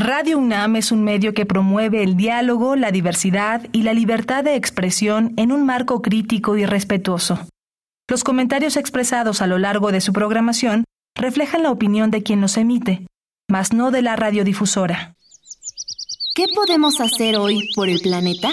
Radio 0.00 0.38
UNAM 0.38 0.76
es 0.76 0.92
un 0.92 1.02
medio 1.02 1.34
que 1.34 1.44
promueve 1.44 2.04
el 2.04 2.16
diálogo, 2.16 2.76
la 2.76 2.92
diversidad 2.92 3.66
y 3.72 3.82
la 3.82 3.92
libertad 3.92 4.44
de 4.44 4.54
expresión 4.54 5.34
en 5.36 5.50
un 5.50 5.66
marco 5.66 6.02
crítico 6.02 6.56
y 6.56 6.64
respetuoso. 6.64 7.48
Los 8.08 8.22
comentarios 8.22 8.76
expresados 8.76 9.42
a 9.42 9.48
lo 9.48 9.58
largo 9.58 9.90
de 9.90 10.00
su 10.00 10.12
programación 10.12 10.84
reflejan 11.16 11.64
la 11.64 11.72
opinión 11.72 12.12
de 12.12 12.22
quien 12.22 12.40
los 12.40 12.56
emite, 12.56 13.08
mas 13.50 13.72
no 13.72 13.90
de 13.90 14.02
la 14.02 14.14
radiodifusora. 14.14 15.16
¿Qué 16.36 16.44
podemos 16.54 17.00
hacer 17.00 17.34
hoy 17.34 17.68
por 17.74 17.88
el 17.88 17.98
planeta? 17.98 18.50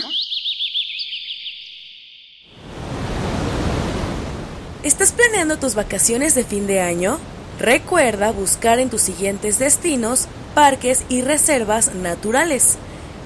¿Estás 4.81 5.11
planeando 5.11 5.59
tus 5.59 5.75
vacaciones 5.75 6.33
de 6.33 6.43
fin 6.43 6.65
de 6.65 6.81
año? 6.81 7.19
Recuerda 7.59 8.31
buscar 8.31 8.79
en 8.79 8.89
tus 8.89 9.01
siguientes 9.01 9.59
destinos 9.59 10.27
parques 10.55 11.05
y 11.09 11.21
reservas 11.21 11.93
naturales, 11.95 12.77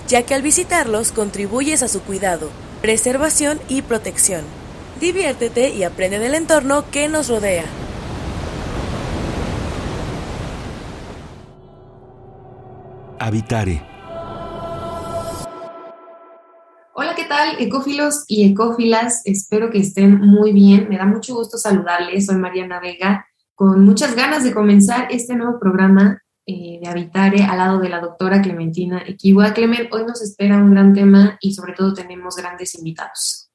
ya 0.07 0.23
que 0.23 0.34
al 0.34 0.41
visitarlos 0.41 1.12
contribuyes 1.12 1.84
a 1.84 1.88
su 1.88 2.02
cuidado, 2.02 2.49
preservación 2.81 3.59
y 3.70 3.84
protección. 3.84 4.44
Diviértete 4.99 5.70
y 5.70 5.84
aprende 5.84 6.18
del 6.18 6.34
entorno 6.34 6.85
que 6.91 7.07
nos 7.07 7.30
rodea. 7.30 7.66
Habitare. 13.20 13.84
Hola, 16.96 17.13
¿qué 17.16 17.26
tal, 17.26 17.57
ecófilos 17.59 18.26
y 18.27 18.52
ecófilas? 18.52 19.21
Espero 19.26 19.70
que 19.70 19.80
estén 19.80 20.20
muy 20.20 20.52
bien. 20.52 20.88
Me 20.90 20.98
da 20.98 21.05
mucho 21.05 21.35
gusto 21.35 21.57
saludarles. 21.57 22.26
Soy 22.26 22.38
Mariana 22.38 22.80
Vega, 22.80 23.27
con 23.54 23.85
muchas 23.85 24.16
ganas 24.16 24.43
de 24.43 24.54
comenzar 24.54 25.07
este 25.12 25.35
nuevo 25.35 25.59
programa 25.59 26.23
eh, 26.49 26.80
de 26.81 26.89
Habitare 26.89 27.44
al 27.44 27.58
lado 27.59 27.80
de 27.80 27.89
la 27.89 27.99
doctora 27.99 28.41
Clementina 28.41 29.03
Equiwa. 29.05 29.53
Clement, 29.53 29.94
hoy 29.94 30.03
nos 30.03 30.20
espera 30.23 30.57
un 30.57 30.71
gran 30.71 30.94
tema 30.94 31.38
y 31.41 31.53
sobre 31.53 31.73
todo 31.73 31.94
tenemos 31.94 32.35
grandes 32.37 32.74
invitados. 32.74 33.51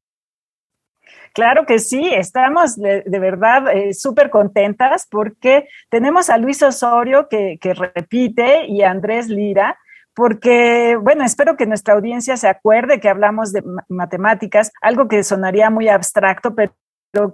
Claro 1.32 1.66
que 1.66 1.80
sí, 1.80 2.08
estamos 2.14 2.77
de, 2.77 3.02
verdad 3.19 3.69
eh, 3.74 3.94
súper 3.94 4.30
contentas 4.30 5.08
porque 5.10 5.66
tenemos 5.91 6.30
a 6.30 6.38
Luis 6.38 6.62
Osorio 6.62 7.27
que, 7.28 7.58
que 7.60 7.74
repite 7.74 8.66
y 8.69 8.82
a 8.82 8.92
Andrés 8.92 9.28
Lira, 9.28 9.76
porque, 10.14 10.97
bueno, 11.02 11.24
espero 11.24 11.56
que 11.56 11.66
nuestra 11.66 11.94
audiencia 11.94 12.36
se 12.36 12.47
acuerde 12.47 13.00
que 13.00 13.08
hablamos 13.08 13.52
de 13.52 13.64
matemáticas, 13.88 14.70
algo 14.80 15.08
que 15.08 15.24
sonaría 15.24 15.69
muy 15.70 15.88
abstracto, 15.88 16.54
pero 16.54 16.72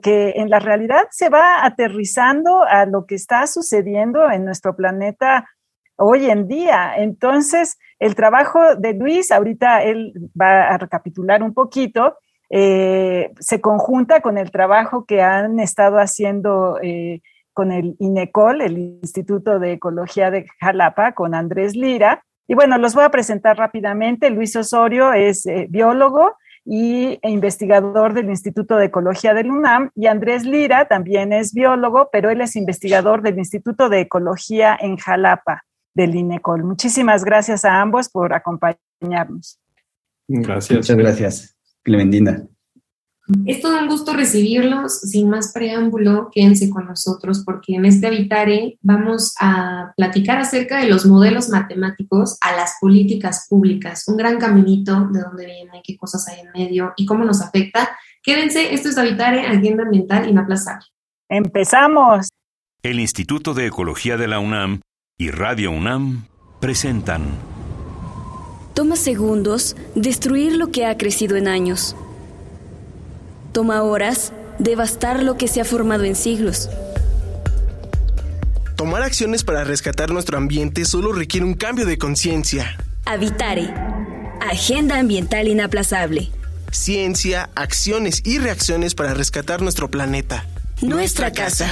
que 0.02 0.30
en 0.36 0.50
la 0.50 0.58
realidad 0.58 1.06
se 1.10 1.28
va 1.28 1.64
aterrizando 1.64 2.62
a 2.64 2.86
lo 2.86 3.06
que 3.06 3.14
está 3.14 3.46
sucediendo 3.46 4.30
en 4.30 4.44
nuestro 4.44 4.76
planeta 4.76 5.48
hoy 5.96 6.30
en 6.30 6.48
día. 6.48 6.94
Entonces, 6.96 7.78
el 7.98 8.14
trabajo 8.14 8.76
de 8.76 8.94
Luis, 8.94 9.30
ahorita 9.30 9.82
él 9.82 10.12
va 10.40 10.68
a 10.68 10.78
recapitular 10.78 11.42
un 11.42 11.54
poquito, 11.54 12.16
eh, 12.48 13.30
se 13.38 13.60
conjunta 13.60 14.20
con 14.20 14.38
el 14.38 14.50
trabajo 14.50 15.04
que 15.04 15.22
han 15.22 15.60
estado 15.60 15.98
haciendo 15.98 16.78
eh, 16.82 17.20
con 17.52 17.70
el 17.70 17.96
INECOL, 17.98 18.60
el 18.60 18.78
Instituto 18.78 19.58
de 19.58 19.72
Ecología 19.74 20.30
de 20.30 20.46
Jalapa, 20.60 21.12
con 21.12 21.34
Andrés 21.34 21.76
Lira. 21.76 22.24
Y 22.48 22.54
bueno, 22.54 22.78
los 22.78 22.94
voy 22.94 23.04
a 23.04 23.10
presentar 23.10 23.56
rápidamente. 23.56 24.30
Luis 24.30 24.56
Osorio 24.56 25.12
es 25.12 25.46
eh, 25.46 25.66
biólogo, 25.68 26.36
y 26.64 27.18
e 27.22 27.30
investigador 27.30 28.14
del 28.14 28.30
Instituto 28.30 28.76
de 28.76 28.86
Ecología 28.86 29.34
del 29.34 29.50
UNAM, 29.50 29.90
y 29.94 30.06
Andrés 30.06 30.44
Lira 30.44 30.86
también 30.88 31.32
es 31.32 31.52
biólogo, 31.52 32.08
pero 32.12 32.30
él 32.30 32.40
es 32.40 32.56
investigador 32.56 33.22
del 33.22 33.38
Instituto 33.38 33.88
de 33.88 34.00
Ecología 34.00 34.76
en 34.80 34.96
Jalapa, 34.96 35.64
del 35.94 36.14
INECOL. 36.14 36.64
Muchísimas 36.64 37.24
gracias 37.24 37.64
a 37.64 37.80
ambos 37.80 38.08
por 38.08 38.34
acompañarnos. 38.34 39.58
Gracias. 40.28 40.76
Muchas 40.76 40.96
gracias, 40.96 41.56
Clementina. 41.82 42.46
Es 43.46 43.60
todo 43.60 43.78
un 43.78 43.88
gusto 43.88 44.12
recibirlos. 44.12 45.00
Sin 45.00 45.30
más 45.30 45.52
preámbulo, 45.52 46.30
quédense 46.32 46.70
con 46.70 46.86
nosotros 46.86 47.42
porque 47.44 47.74
en 47.74 47.84
este 47.84 48.08
Habitare 48.08 48.78
vamos 48.82 49.34
a 49.40 49.92
platicar 49.96 50.38
acerca 50.38 50.78
de 50.78 50.88
los 50.88 51.06
modelos 51.06 51.48
matemáticos 51.48 52.38
a 52.40 52.56
las 52.56 52.74
políticas 52.80 53.46
públicas. 53.48 54.04
Un 54.08 54.16
gran 54.16 54.38
caminito 54.38 55.08
de 55.12 55.20
dónde 55.20 55.46
viene, 55.46 55.82
qué 55.84 55.96
cosas 55.96 56.26
hay 56.28 56.40
en 56.40 56.50
medio 56.52 56.92
y 56.96 57.06
cómo 57.06 57.24
nos 57.24 57.40
afecta. 57.40 57.90
Quédense, 58.22 58.74
esto 58.74 58.88
es 58.88 58.98
Habitare, 58.98 59.46
Agenda 59.46 59.84
Ambiental 59.84 60.28
Inaplazable. 60.28 60.86
¡Empezamos! 61.28 62.28
El 62.82 62.98
Instituto 62.98 63.54
de 63.54 63.66
Ecología 63.66 64.16
de 64.16 64.26
la 64.26 64.40
UNAM 64.40 64.80
y 65.18 65.30
Radio 65.30 65.70
UNAM 65.70 66.26
presentan. 66.60 67.22
Toma 68.74 68.96
segundos 68.96 69.76
destruir 69.94 70.56
lo 70.56 70.68
que 70.68 70.86
ha 70.86 70.96
crecido 70.96 71.36
en 71.36 71.48
años 71.48 71.94
Toma 73.52 73.82
horas 73.82 74.32
devastar 74.58 75.22
lo 75.22 75.36
que 75.36 75.48
se 75.48 75.60
ha 75.60 75.64
formado 75.64 76.04
en 76.04 76.14
siglos. 76.14 76.68
Tomar 78.76 79.02
acciones 79.02 79.44
para 79.44 79.64
rescatar 79.64 80.10
nuestro 80.10 80.38
ambiente 80.38 80.84
solo 80.84 81.12
requiere 81.12 81.44
un 81.44 81.54
cambio 81.54 81.84
de 81.84 81.98
conciencia. 81.98 82.76
Habitare. 83.04 83.74
Agenda 84.40 84.98
ambiental 84.98 85.48
inaplazable. 85.48 86.30
Ciencia, 86.70 87.50
acciones 87.56 88.22
y 88.24 88.38
reacciones 88.38 88.94
para 88.94 89.12
rescatar 89.12 89.60
nuestro 89.60 89.90
planeta. 89.90 90.46
Nuestra, 90.80 91.32
casa. 91.32 91.70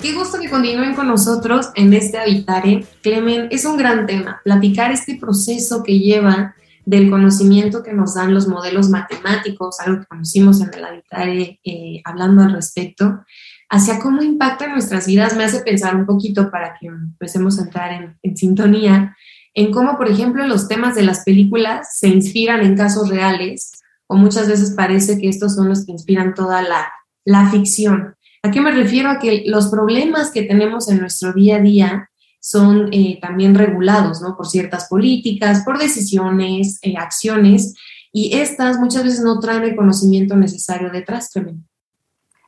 Qué 0.00 0.12
gusto 0.12 0.38
que 0.40 0.50
continúen 0.50 0.94
con 0.94 1.06
nosotros 1.06 1.70
en 1.76 1.92
este 1.94 2.18
Habitare. 2.18 2.84
Clemen, 3.02 3.48
es 3.52 3.64
un 3.64 3.76
gran 3.76 4.04
tema, 4.04 4.40
platicar 4.42 4.90
este 4.90 5.16
proceso 5.16 5.84
que 5.84 6.00
lleva 6.00 6.56
del 6.84 7.10
conocimiento 7.10 7.82
que 7.82 7.92
nos 7.92 8.14
dan 8.14 8.34
los 8.34 8.48
modelos 8.48 8.88
matemáticos, 8.88 9.80
algo 9.80 10.00
que 10.00 10.06
conocimos 10.06 10.60
en 10.60 10.74
el 10.74 10.84
Habitare 10.84 11.60
eh, 11.64 12.02
hablando 12.04 12.42
al 12.42 12.52
respecto, 12.52 13.24
hacia 13.68 13.98
cómo 14.00 14.22
impacta 14.22 14.66
nuestras 14.66 15.06
vidas, 15.06 15.36
me 15.36 15.44
hace 15.44 15.60
pensar 15.60 15.96
un 15.96 16.06
poquito 16.06 16.50
para 16.50 16.76
que 16.78 16.88
empecemos 16.88 17.58
a 17.58 17.62
entrar 17.62 17.92
en, 17.92 18.18
en 18.22 18.36
sintonía, 18.36 19.16
en 19.54 19.70
cómo, 19.70 19.96
por 19.96 20.08
ejemplo, 20.08 20.46
los 20.46 20.68
temas 20.68 20.94
de 20.94 21.02
las 21.02 21.24
películas 21.24 21.98
se 21.98 22.08
inspiran 22.08 22.62
en 22.62 22.76
casos 22.76 23.08
reales, 23.08 23.72
o 24.06 24.16
muchas 24.16 24.48
veces 24.48 24.72
parece 24.72 25.18
que 25.18 25.28
estos 25.28 25.54
son 25.54 25.68
los 25.68 25.86
que 25.86 25.92
inspiran 25.92 26.34
toda 26.34 26.62
la, 26.62 26.92
la 27.24 27.50
ficción. 27.50 28.14
¿A 28.42 28.50
qué 28.50 28.60
me 28.60 28.72
refiero? 28.72 29.08
A 29.08 29.18
que 29.18 29.44
los 29.46 29.68
problemas 29.68 30.30
que 30.30 30.42
tenemos 30.42 30.90
en 30.90 30.98
nuestro 30.98 31.32
día 31.32 31.56
a 31.56 31.60
día 31.60 32.10
son 32.42 32.88
eh, 32.92 33.20
también 33.22 33.54
regulados 33.54 34.20
¿no? 34.20 34.36
por 34.36 34.48
ciertas 34.48 34.88
políticas, 34.88 35.62
por 35.64 35.78
decisiones, 35.78 36.80
eh, 36.82 36.94
acciones, 36.98 37.74
y 38.12 38.36
estas 38.36 38.78
muchas 38.78 39.04
veces 39.04 39.20
no 39.20 39.38
traen 39.38 39.62
el 39.62 39.76
conocimiento 39.76 40.34
necesario 40.34 40.90
detrás, 40.90 41.30
tremendo. 41.30 41.62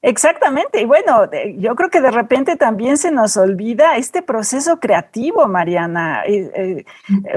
Exactamente, 0.02 0.82
y 0.82 0.84
bueno, 0.84 1.30
yo 1.56 1.76
creo 1.76 1.88
que 1.88 2.00
de 2.00 2.10
repente 2.10 2.56
también 2.56 2.98
se 2.98 3.10
nos 3.10 3.36
olvida 3.38 3.96
este 3.96 4.20
proceso 4.20 4.78
creativo, 4.80 5.46
Mariana. 5.46 6.24
Eh, 6.26 6.84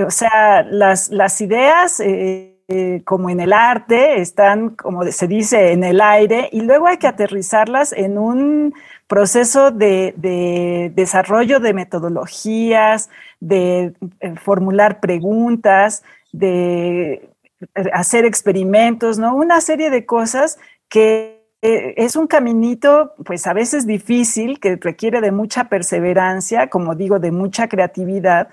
o 0.06 0.12
sea, 0.12 0.64
las, 0.64 1.10
las 1.10 1.40
ideas, 1.40 2.02
como 3.06 3.30
en 3.30 3.40
el 3.40 3.54
arte, 3.54 4.20
están, 4.20 4.72
como 4.72 5.06
se 5.06 5.28
dice, 5.28 5.72
en 5.72 5.86
el 5.86 6.02
aire, 6.02 6.50
y 6.52 6.62
luego 6.62 6.88
hay 6.88 6.98
que 6.98 7.08
aterrizarlas 7.08 7.94
en 7.94 8.18
un 8.18 8.74
proceso 9.08 9.72
de, 9.72 10.92
desarrollo 10.94 11.60
de 11.60 11.74
metodologías, 11.74 13.10
de 13.40 13.94
eh, 14.20 14.36
formular 14.36 15.00
preguntas, 15.00 16.04
de 16.32 17.14
eh, 17.14 17.90
hacer 17.94 18.26
experimentos, 18.26 19.18
¿no? 19.18 19.36
Una 19.36 19.62
serie 19.62 19.90
de 19.90 20.06
cosas 20.06 20.60
que 20.90 21.38
eh, 21.62 21.96
es 21.98 22.16
un 22.16 22.28
caminito, 22.28 23.14
pues 23.26 23.48
a 23.48 23.54
veces 23.54 23.88
difícil, 23.88 24.60
que 24.60 24.76
requiere 24.76 25.22
de 25.22 25.32
mucha 25.32 25.70
perseverancia, 25.70 26.70
como 26.70 26.94
digo, 26.94 27.20
de 27.20 27.32
mucha 27.32 27.68
creatividad, 27.68 28.50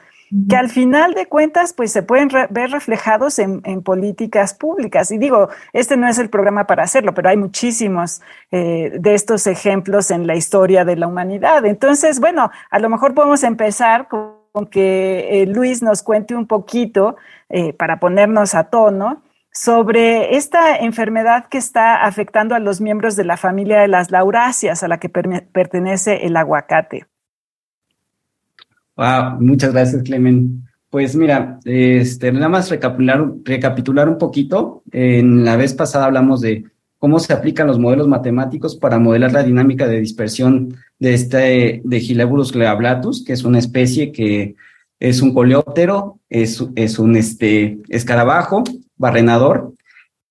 que 0.48 0.56
al 0.56 0.68
final 0.68 1.14
de 1.14 1.26
cuentas 1.26 1.72
pues 1.72 1.92
se 1.92 2.02
pueden 2.02 2.28
ver 2.50 2.70
reflejados 2.70 3.38
en, 3.38 3.62
políticas 3.82 4.54
públicas. 4.54 5.10
Y 5.10 5.18
digo, 5.18 5.48
este 5.72 5.96
no 5.96 6.08
es 6.08 6.18
el 6.18 6.30
programa 6.30 6.66
para 6.66 6.82
hacerlo, 6.82 7.14
pero 7.14 7.28
hay 7.28 7.36
muchísimos 7.36 8.20
eh, 8.50 8.92
de 8.98 9.14
estos 9.14 9.46
ejemplos 9.46 10.10
en 10.10 10.26
la 10.26 10.34
historia 10.34 10.84
de 10.84 10.96
la 10.96 11.06
humanidad. 11.06 11.64
Entonces, 11.66 12.20
bueno, 12.20 12.50
a 12.70 12.78
lo 12.78 12.88
mejor 12.88 13.14
podemos 13.14 13.42
empezar 13.44 14.08
con, 14.08 14.34
que 14.70 15.42
eh, 15.42 15.46
Luis 15.46 15.82
nos 15.82 16.02
cuente 16.02 16.34
un 16.34 16.46
poquito 16.46 17.16
eh, 17.48 17.72
para 17.72 17.98
ponernos 17.98 18.54
a 18.54 18.64
tono 18.70 19.22
sobre 19.52 20.36
esta 20.36 20.76
enfermedad 20.76 21.46
que 21.48 21.58
está 21.58 22.04
afectando 22.04 22.54
a 22.54 22.60
los 22.60 22.80
miembros 22.80 23.16
de 23.16 23.24
la 23.24 23.36
familia 23.36 23.80
de 23.80 23.88
las 23.88 24.10
lauráceas 24.10 24.82
a 24.82 24.88
la 24.88 24.98
que 24.98 25.08
pertenece 25.08 26.26
el 26.26 26.36
aguacate. 26.36 27.06
Wow, 28.96 29.40
muchas 29.40 29.72
gracias, 29.72 30.02
Clemen. 30.02 30.68
Pues 30.88 31.16
mira, 31.16 31.58
este, 31.64 32.30
nada 32.30 32.48
más 32.48 32.70
recapitular, 32.70 33.24
recapitular 33.42 34.08
un 34.08 34.18
poquito. 34.18 34.84
En 34.92 35.44
la 35.44 35.56
vez 35.56 35.74
pasada 35.74 36.04
hablamos 36.04 36.40
de 36.40 36.64
cómo 36.98 37.18
se 37.18 37.32
aplican 37.32 37.66
los 37.66 37.80
modelos 37.80 38.06
matemáticos 38.06 38.76
para 38.76 39.00
modelar 39.00 39.32
la 39.32 39.42
dinámica 39.42 39.88
de 39.88 39.98
dispersión 39.98 40.76
de 41.00 41.14
este 41.14 41.82
de 41.84 42.00
Gileburus 42.00 42.52
cleablatus, 42.52 43.24
que 43.24 43.32
es 43.32 43.42
una 43.42 43.58
especie 43.58 44.12
que 44.12 44.54
es 45.00 45.20
un 45.20 45.34
coleóptero, 45.34 46.20
es, 46.30 46.64
es 46.76 47.00
un 47.00 47.16
este, 47.16 47.78
escarabajo, 47.88 48.62
barrenador. 48.96 49.74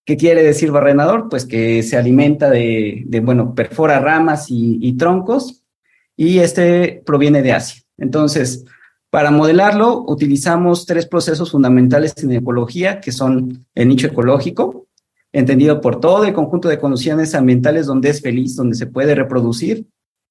¿Qué 0.05 0.15
quiere 0.15 0.43
decir 0.43 0.71
barrenador? 0.71 1.27
Pues 1.29 1.45
que 1.45 1.83
se 1.83 1.97
alimenta 1.97 2.49
de, 2.49 3.03
de 3.05 3.19
bueno, 3.19 3.53
perfora 3.53 3.99
ramas 3.99 4.47
y 4.49 4.93
troncos 4.93 5.63
y 6.15 6.39
este 6.39 7.03
proviene 7.05 7.41
de 7.41 7.51
Asia. 7.51 7.82
Entonces, 7.97 8.65
para 9.09 9.29
modelarlo, 9.29 10.03
utilizamos 10.07 10.85
tres 10.85 11.05
procesos 11.05 11.51
fundamentales 11.51 12.13
en 12.23 12.31
ecología, 12.31 12.99
que 12.99 13.11
son 13.11 13.65
el 13.75 13.87
nicho 13.87 14.07
ecológico, 14.07 14.87
entendido 15.31 15.81
por 15.81 15.99
todo 15.99 16.25
el 16.25 16.33
conjunto 16.33 16.67
de 16.67 16.79
condiciones 16.79 17.35
ambientales 17.35 17.85
donde 17.85 18.09
es 18.09 18.21
feliz, 18.21 18.55
donde 18.55 18.75
se 18.75 18.87
puede 18.87 19.13
reproducir, 19.13 19.85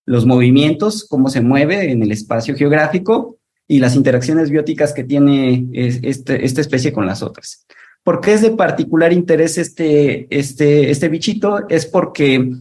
los 0.05 0.27
movimientos, 0.27 1.07
cómo 1.09 1.29
se 1.29 1.41
mueve 1.41 1.93
en 1.93 2.03
el 2.03 2.11
espacio 2.11 2.57
geográfico 2.57 3.39
y 3.69 3.79
las 3.79 3.95
interacciones 3.95 4.51
bióticas 4.51 4.93
que 4.93 5.05
tiene 5.05 5.69
este, 5.73 6.45
esta 6.45 6.61
especie 6.61 6.93
con 6.93 7.07
las 7.07 7.23
otras. 7.23 7.65
¿Por 8.03 8.21
qué 8.21 8.35
es 8.35 8.43
de 8.43 8.51
particular 8.51 9.13
interés 9.13 9.59
este, 9.59 10.27
este, 10.37 10.91
este 10.91 11.09
bichito? 11.09 11.69
Es 11.69 11.87
porque 11.87 12.53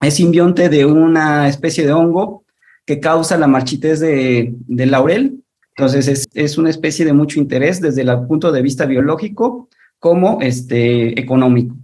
es 0.00 0.14
simbionte 0.14 0.70
de 0.70 0.86
una 0.86 1.48
especie 1.48 1.84
de 1.84 1.92
hongo 1.92 2.44
que 2.86 3.00
causa 3.00 3.36
la 3.36 3.46
marchitez 3.46 4.00
de, 4.00 4.54
del 4.66 4.90
laurel 4.90 5.40
entonces, 5.80 6.28
es, 6.34 6.58
una 6.58 6.68
especie 6.68 7.06
de 7.06 7.14
mucho 7.14 7.40
interés 7.40 7.80
desde 7.80 8.02
el 8.02 8.26
punto 8.26 8.52
de 8.52 8.60
vista 8.60 8.84
biológico 8.84 9.68
como 9.98 10.38
este, 10.42 11.18
económico. 11.18 11.74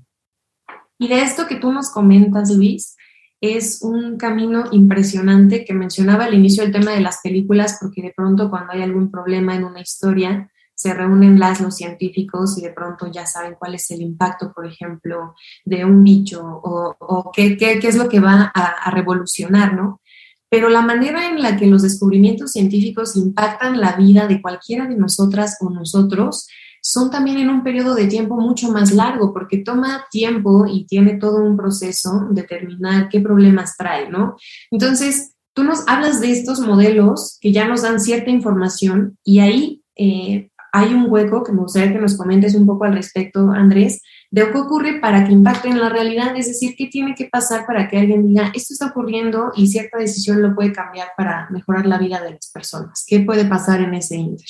Y 0.98 1.08
de 1.08 1.22
esto 1.22 1.46
que 1.46 1.56
tú 1.56 1.72
nos 1.72 1.90
comentas, 1.90 2.50
Luis, 2.50 2.96
es 3.40 3.80
un 3.82 4.18
camino 4.18 4.64
impresionante 4.72 5.64
que 5.64 5.72
mencionaba 5.72 6.24
al 6.24 6.34
inicio 6.34 6.62
el 6.62 6.72
tema 6.72 6.92
de 6.92 7.00
las 7.00 7.20
películas, 7.22 7.78
porque 7.80 8.02
de 8.02 8.12
pronto 8.14 8.50
cuando 8.50 8.72
hay 8.72 8.82
algún 8.82 9.10
problema 9.10 9.54
en 9.54 9.64
una 9.64 9.80
historia, 9.80 10.50
se 10.74 10.92
reúnen 10.92 11.38
las, 11.38 11.62
los 11.62 11.76
científicos 11.76 12.58
y 12.58 12.62
de 12.62 12.72
pronto 12.72 13.10
ya 13.10 13.24
saben 13.24 13.56
cuál 13.58 13.76
es 13.76 13.90
el 13.90 14.02
impacto, 14.02 14.52
por 14.52 14.66
ejemplo, 14.66 15.34
de 15.64 15.86
un 15.86 16.04
bicho 16.04 16.42
o, 16.42 17.30
qué, 17.34 17.56
qué, 17.56 17.78
es 17.82 17.96
lo 17.96 18.10
que 18.10 18.20
va 18.20 18.52
a, 18.54 18.62
a 18.62 18.90
revolucionar, 18.90 19.72
¿no? 19.72 20.02
Pero 20.48 20.68
la 20.68 20.82
manera 20.82 21.28
en 21.28 21.42
la 21.42 21.56
que 21.56 21.66
los 21.66 21.82
descubrimientos 21.82 22.52
científicos 22.52 23.16
impactan 23.16 23.80
la 23.80 23.96
vida 23.96 24.26
de 24.26 24.40
cualquiera 24.40 24.86
de 24.86 24.96
nosotras 24.96 25.56
o 25.60 25.70
nosotros 25.70 26.46
son 26.80 27.10
también 27.10 27.38
en 27.38 27.50
un 27.50 27.64
periodo 27.64 27.96
de 27.96 28.06
tiempo 28.06 28.36
mucho 28.36 28.70
más 28.70 28.92
largo, 28.92 29.32
porque 29.32 29.58
toma 29.58 30.06
tiempo 30.10 30.66
y 30.68 30.86
tiene 30.86 31.14
todo 31.14 31.42
un 31.42 31.56
proceso 31.56 32.28
determinar 32.30 33.08
qué 33.08 33.20
problemas 33.20 33.76
trae, 33.76 34.08
¿no? 34.08 34.36
Entonces, 34.70 35.32
tú 35.52 35.64
nos 35.64 35.88
hablas 35.88 36.20
de 36.20 36.30
estos 36.30 36.60
modelos 36.60 37.38
que 37.40 37.50
ya 37.50 37.66
nos 37.66 37.82
dan 37.82 37.98
cierta 37.98 38.30
información 38.30 39.18
y 39.24 39.40
ahí 39.40 39.82
eh, 39.96 40.50
hay 40.72 40.94
un 40.94 41.10
hueco 41.10 41.42
que 41.42 41.52
me 41.52 41.62
gustaría 41.62 41.92
que 41.92 41.98
nos 41.98 42.16
comentes 42.16 42.54
un 42.54 42.66
poco 42.66 42.84
al 42.84 42.92
respecto, 42.92 43.50
Andrés, 43.50 44.02
de 44.36 44.52
qué 44.52 44.58
ocurre 44.58 45.00
para 45.00 45.24
que 45.24 45.32
impacte 45.32 45.68
en 45.68 45.80
la 45.80 45.88
realidad, 45.88 46.36
es 46.36 46.46
decir, 46.46 46.74
qué 46.76 46.88
tiene 46.88 47.14
que 47.14 47.24
pasar 47.24 47.64
para 47.66 47.88
que 47.88 47.96
alguien 47.96 48.28
diga, 48.28 48.52
esto 48.54 48.74
está 48.74 48.88
ocurriendo 48.88 49.50
y 49.56 49.66
cierta 49.66 49.96
decisión 49.96 50.42
lo 50.42 50.54
puede 50.54 50.72
cambiar 50.72 51.08
para 51.16 51.48
mejorar 51.50 51.86
la 51.86 51.96
vida 51.96 52.22
de 52.22 52.32
las 52.32 52.50
personas. 52.52 53.06
¿Qué 53.06 53.20
puede 53.20 53.46
pasar 53.46 53.80
en 53.80 53.94
ese 53.94 54.16
inter? 54.16 54.46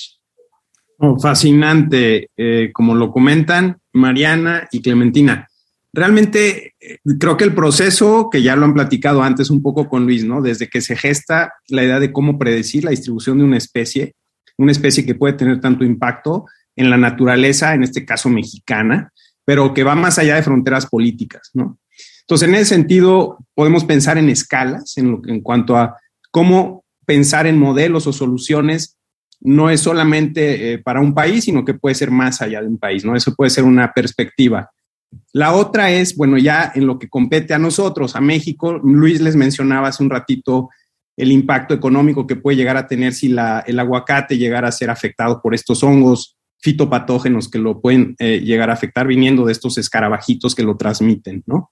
Oh, 0.97 1.17
fascinante, 1.17 2.31
eh, 2.35 2.69
como 2.73 2.95
lo 2.95 3.13
comentan 3.13 3.77
Mariana 3.93 4.67
y 4.73 4.81
Clementina. 4.81 5.47
Realmente 5.93 6.73
eh, 6.81 6.97
creo 7.17 7.37
que 7.37 7.45
el 7.45 7.55
proceso, 7.55 8.29
que 8.29 8.41
ya 8.41 8.57
lo 8.57 8.65
han 8.65 8.73
platicado 8.73 9.23
antes 9.23 9.49
un 9.49 9.61
poco 9.61 9.87
con 9.87 10.03
Luis, 10.03 10.25
¿no? 10.25 10.41
Desde 10.41 10.67
que 10.67 10.81
se 10.81 10.97
gesta 10.97 11.53
la 11.69 11.85
idea 11.85 12.01
de 12.01 12.11
cómo 12.11 12.37
predecir 12.37 12.83
la 12.83 12.91
distribución 12.91 13.37
de 13.37 13.45
una 13.45 13.57
especie, 13.57 14.15
una 14.57 14.73
especie 14.73 15.05
que 15.05 15.15
puede 15.15 15.35
tener 15.35 15.61
tanto 15.61 15.85
impacto 15.85 16.45
en 16.75 16.89
la 16.89 16.97
naturaleza, 16.97 17.73
en 17.73 17.83
este 17.83 18.03
caso 18.05 18.29
mexicana, 18.29 19.13
pero 19.47 19.73
que 19.73 19.85
va 19.85 19.95
más 19.95 20.19
allá 20.19 20.35
de 20.35 20.43
fronteras 20.43 20.87
políticas, 20.87 21.51
¿no? 21.53 21.79
Entonces, 22.19 22.49
en 22.49 22.55
ese 22.55 22.75
sentido, 22.75 23.37
podemos 23.55 23.85
pensar 23.85 24.17
en 24.17 24.27
escalas 24.27 24.97
en, 24.97 25.09
lo, 25.09 25.21
en 25.25 25.39
cuanto 25.39 25.77
a 25.77 25.95
cómo 26.31 26.83
pensar 27.05 27.47
en 27.47 27.57
modelos 27.57 28.07
o 28.07 28.11
soluciones 28.11 28.97
no 29.39 29.69
es 29.69 29.79
solamente 29.79 30.73
eh, 30.73 30.79
para 30.79 30.99
un 30.99 31.13
país, 31.13 31.45
sino 31.45 31.63
que 31.63 31.75
puede 31.75 31.95
ser 31.95 32.11
más 32.11 32.41
allá 32.41 32.59
de 32.59 32.67
un 32.67 32.77
país, 32.77 33.05
¿no? 33.05 33.15
Eso 33.15 33.33
puede 33.35 33.49
ser 33.49 33.63
una 33.63 33.93
perspectiva. 33.93 34.69
La 35.31 35.53
otra 35.53 35.91
es, 35.91 36.17
bueno, 36.17 36.37
ya 36.37 36.73
en 36.75 36.85
lo 36.85 36.99
que 36.99 37.07
compete 37.07 37.53
a 37.53 37.59
nosotros, 37.59 38.17
a 38.17 38.19
México, 38.19 38.73
Luis 38.83 39.21
les 39.21 39.37
mencionaba 39.37 39.87
hace 39.87 40.03
un 40.03 40.09
ratito 40.09 40.69
el 41.15 41.31
impacto 41.31 41.73
económico 41.73 42.27
que 42.27 42.35
puede 42.35 42.57
llegar 42.57 42.75
a 42.75 42.87
tener 42.87 43.13
si 43.13 43.27
el 43.27 43.79
aguacate 43.79 44.37
llegara 44.37 44.67
a 44.67 44.73
ser 44.73 44.89
afectado 44.89 45.41
por 45.41 45.55
estos 45.55 45.83
hongos 45.83 46.36
fitopatógenos 46.59 47.49
que 47.49 47.59
lo 47.59 47.81
pueden 47.81 48.15
eh, 48.19 48.39
llegar 48.39 48.69
a 48.69 48.73
afectar 48.73 49.07
viniendo 49.07 49.45
de 49.45 49.51
estos 49.51 49.77
escarabajitos 49.77 50.55
que 50.55 50.63
lo 50.63 50.77
transmiten, 50.77 51.43
¿no? 51.45 51.71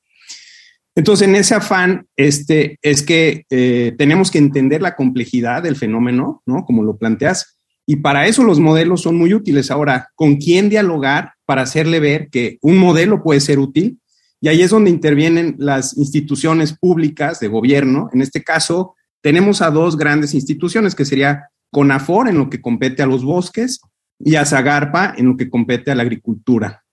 Entonces, 0.97 1.27
en 1.27 1.35
ese 1.35 1.55
afán, 1.55 2.07
este, 2.15 2.79
es 2.81 3.03
que 3.03 3.45
eh, 3.49 3.93
tenemos 3.97 4.31
que 4.31 4.37
entender 4.37 4.81
la 4.81 4.95
complejidad 4.95 5.63
del 5.63 5.75
fenómeno, 5.75 6.41
¿no? 6.45 6.63
Como 6.63 6.83
lo 6.83 6.97
planteas, 6.97 7.55
y 7.85 7.97
para 7.97 8.25
eso 8.27 8.43
los 8.43 8.59
modelos 8.59 9.01
son 9.01 9.17
muy 9.17 9.33
útiles. 9.33 9.69
Ahora, 9.69 10.09
¿con 10.15 10.37
quién 10.37 10.69
dialogar 10.69 11.33
para 11.45 11.61
hacerle 11.61 11.99
ver 11.99 12.29
que 12.29 12.57
un 12.61 12.77
modelo 12.77 13.21
puede 13.21 13.41
ser 13.41 13.59
útil? 13.59 13.99
Y 14.41 14.47
ahí 14.47 14.61
es 14.61 14.71
donde 14.71 14.89
intervienen 14.89 15.55
las 15.59 15.97
instituciones 15.97 16.73
públicas 16.73 17.39
de 17.39 17.47
gobierno. 17.47 18.09
En 18.13 18.21
este 18.21 18.43
caso, 18.43 18.95
tenemos 19.21 19.61
a 19.61 19.69
dos 19.69 19.97
grandes 19.97 20.33
instituciones, 20.33 20.95
que 20.95 21.05
sería 21.05 21.49
CONAFOR 21.71 22.29
en 22.29 22.37
lo 22.37 22.49
que 22.49 22.61
compete 22.61 23.03
a 23.03 23.07
los 23.07 23.23
bosques 23.23 23.81
y 24.19 24.35
a 24.35 24.45
Zagarpa 24.45 25.13
en 25.17 25.27
lo 25.27 25.37
que 25.37 25.49
compete 25.49 25.91
a 25.91 25.95
la 25.95 26.03
agricultura. 26.03 26.83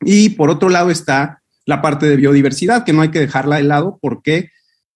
Y 0.00 0.30
por 0.30 0.50
otro 0.50 0.68
lado 0.68 0.90
está 0.90 1.42
la 1.64 1.82
parte 1.82 2.06
de 2.06 2.16
biodiversidad, 2.16 2.84
que 2.84 2.92
no 2.92 3.02
hay 3.02 3.10
que 3.10 3.20
dejarla 3.20 3.56
de 3.56 3.64
lado 3.64 3.98
porque 4.00 4.50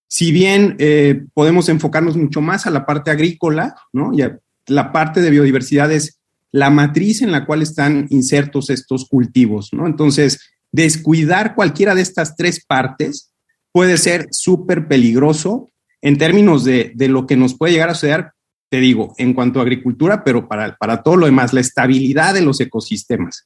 si 0.08 0.32
bien 0.32 0.76
eh, 0.78 1.24
podemos 1.34 1.68
enfocarnos 1.68 2.16
mucho 2.16 2.40
más 2.40 2.66
a 2.66 2.70
la 2.70 2.84
parte 2.84 3.10
agrícola, 3.10 3.76
¿no? 3.92 4.12
Y 4.12 4.22
la 4.66 4.92
parte 4.92 5.20
de 5.20 5.30
biodiversidad 5.30 5.90
es 5.92 6.18
la 6.52 6.68
matriz 6.70 7.22
en 7.22 7.30
la 7.30 7.46
cual 7.46 7.62
están 7.62 8.06
insertos 8.10 8.70
estos 8.70 9.06
cultivos, 9.08 9.72
¿no? 9.72 9.86
Entonces, 9.86 10.40
descuidar 10.72 11.54
cualquiera 11.54 11.94
de 11.94 12.02
estas 12.02 12.36
tres 12.36 12.64
partes 12.64 13.32
puede 13.72 13.98
ser 13.98 14.26
súper 14.32 14.88
peligroso 14.88 15.68
en 16.02 16.18
términos 16.18 16.64
de, 16.64 16.92
de, 16.94 17.08
lo 17.08 17.26
que 17.26 17.36
nos 17.36 17.56
puede 17.56 17.74
llegar 17.74 17.90
a 17.90 17.94
suceder 17.94 18.32
te 18.70 18.78
digo, 18.78 19.14
en 19.18 19.34
cuanto 19.34 19.58
a 19.58 19.62
agricultura, 19.62 20.22
pero 20.24 20.48
para, 20.48 20.76
para 20.76 21.02
todo 21.02 21.16
lo 21.16 21.26
demás, 21.26 21.52
la 21.52 21.60
estabilidad 21.60 22.34
de 22.34 22.42
los 22.42 22.60
ecosistemas. 22.60 23.44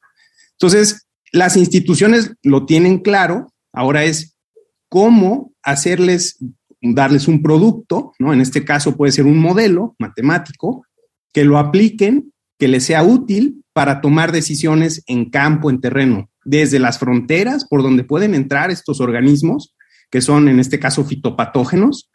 Entonces, 0.52 1.07
las 1.33 1.57
instituciones 1.57 2.33
lo 2.43 2.66
tienen 2.66 2.99
claro, 2.99 3.52
ahora 3.73 4.04
es 4.04 4.37
cómo 4.88 5.52
hacerles, 5.62 6.38
darles 6.81 7.26
un 7.26 7.43
producto, 7.43 8.12
¿no? 8.19 8.33
En 8.33 8.40
este 8.40 8.64
caso 8.64 8.97
puede 8.97 9.12
ser 9.12 9.25
un 9.25 9.38
modelo 9.38 9.97
matemático, 9.99 10.87
que 11.33 11.45
lo 11.45 11.59
apliquen, 11.59 12.33
que 12.59 12.69
les 12.69 12.85
sea 12.85 13.02
útil 13.02 13.64
para 13.73 14.00
tomar 14.00 14.31
decisiones 14.31 15.02
en 15.07 15.31
campo, 15.31 15.71
en 15.71 15.81
terreno, 15.81 16.31
desde 16.45 16.78
las 16.78 16.99
fronteras 16.99 17.66
por 17.69 17.83
donde 17.83 18.04
pueden 18.04 18.35
entrar 18.35 18.71
estos 18.71 19.00
organismos, 19.00 19.75
que 20.11 20.21
son 20.21 20.49
en 20.49 20.61
este 20.61 20.78
caso 20.78 21.04
fitopatógenos, 21.04 22.11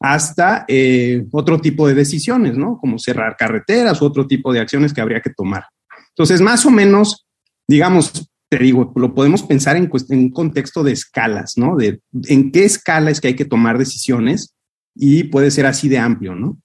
hasta 0.00 0.64
eh, 0.68 1.24
otro 1.32 1.60
tipo 1.60 1.86
de 1.88 1.94
decisiones, 1.94 2.56
¿no? 2.56 2.78
Como 2.78 2.98
cerrar 2.98 3.36
carreteras 3.36 4.00
u 4.02 4.06
otro 4.06 4.26
tipo 4.26 4.52
de 4.52 4.60
acciones 4.60 4.92
que 4.92 5.00
habría 5.00 5.20
que 5.20 5.30
tomar. 5.30 5.64
Entonces, 6.10 6.40
más 6.40 6.64
o 6.66 6.70
menos, 6.70 7.26
digamos, 7.66 8.30
te 8.48 8.58
digo, 8.58 8.92
lo 8.96 9.14
podemos 9.14 9.42
pensar 9.42 9.76
en, 9.76 9.90
un 10.10 10.30
contexto 10.30 10.82
de 10.82 10.92
escalas, 10.92 11.54
¿no? 11.56 11.76
De 11.76 12.00
en 12.28 12.52
qué 12.52 12.64
escala 12.64 13.10
es 13.10 13.20
que 13.20 13.28
hay 13.28 13.36
que 13.36 13.44
tomar 13.44 13.78
decisiones 13.78 14.54
y 14.94 15.24
puede 15.24 15.50
ser 15.50 15.66
así 15.66 15.88
de 15.88 15.98
amplio, 15.98 16.34
¿no? 16.34 16.58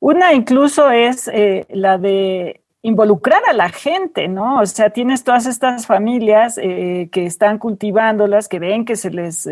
Una 0.00 0.32
incluso 0.32 0.90
es 0.90 1.28
eh, 1.28 1.66
la 1.70 1.98
de 1.98 2.62
involucrar 2.82 3.42
a 3.48 3.52
la 3.52 3.68
gente, 3.68 4.26
¿no? 4.26 4.60
O 4.60 4.66
sea, 4.66 4.90
tienes 4.90 5.22
todas 5.22 5.46
estas 5.46 5.86
familias 5.86 6.58
eh, 6.60 7.08
que 7.12 7.26
están 7.26 7.58
cultivándolas, 7.58 8.48
que 8.48 8.58
ven 8.58 8.84
que 8.84 8.96
se 8.96 9.10
les 9.10 9.46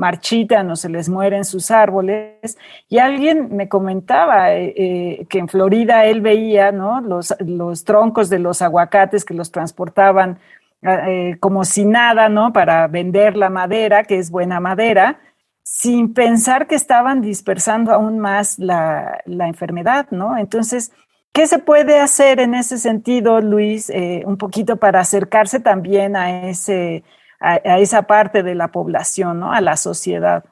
marchitan 0.00 0.70
o 0.70 0.76
se 0.76 0.88
les 0.88 1.08
mueren 1.08 1.44
sus 1.44 1.70
árboles. 1.70 2.58
Y 2.88 2.98
alguien 2.98 3.54
me 3.54 3.68
comentaba 3.68 4.52
eh, 4.54 4.74
eh 4.76 5.26
que 5.28 5.38
en 5.38 5.48
Florida 5.48 6.06
él 6.06 6.22
veía, 6.22 6.72
¿no? 6.72 7.00
Los, 7.02 7.34
los, 7.40 7.84
troncos 7.84 8.30
de 8.30 8.38
los 8.38 8.62
aguacates 8.62 9.24
que 9.24 9.34
los 9.34 9.52
transportaban 9.52 10.38
eh, 10.82 11.36
como 11.38 11.64
si 11.64 11.84
nada, 11.84 12.30
¿no? 12.30 12.52
Para 12.52 12.88
vender 12.88 13.36
la 13.36 13.50
madera, 13.50 14.04
que 14.04 14.16
es 14.18 14.30
buena 14.30 14.58
madera, 14.58 15.20
sin 15.62 16.14
pensar 16.14 16.66
que 16.66 16.76
estaban 16.76 17.20
dispersando 17.20 17.92
aún 17.92 18.18
más 18.18 18.58
la, 18.58 19.20
la 19.26 19.46
enfermedad, 19.46 20.06
¿no? 20.10 20.36
Entonces, 20.36 20.92
¿Qué 21.32 21.46
se 21.46 21.60
puede 21.60 22.00
hacer 22.00 22.40
en 22.40 22.54
ese 22.56 22.76
sentido, 22.76 23.40
Luis, 23.40 23.88
un 24.26 24.36
poquito 24.36 24.78
para 24.78 24.98
acercarse 24.98 25.60
también 25.60 26.16
a 26.16 26.48
ese, 26.48 27.04
a, 27.40 27.78
esa 27.78 28.02
parte 28.02 28.42
de 28.42 28.54
la 28.54 28.68
población, 28.68 29.40
¿no? 29.40 29.52
A 29.52 29.60
la 29.60 29.76
sociedad. 29.76 30.44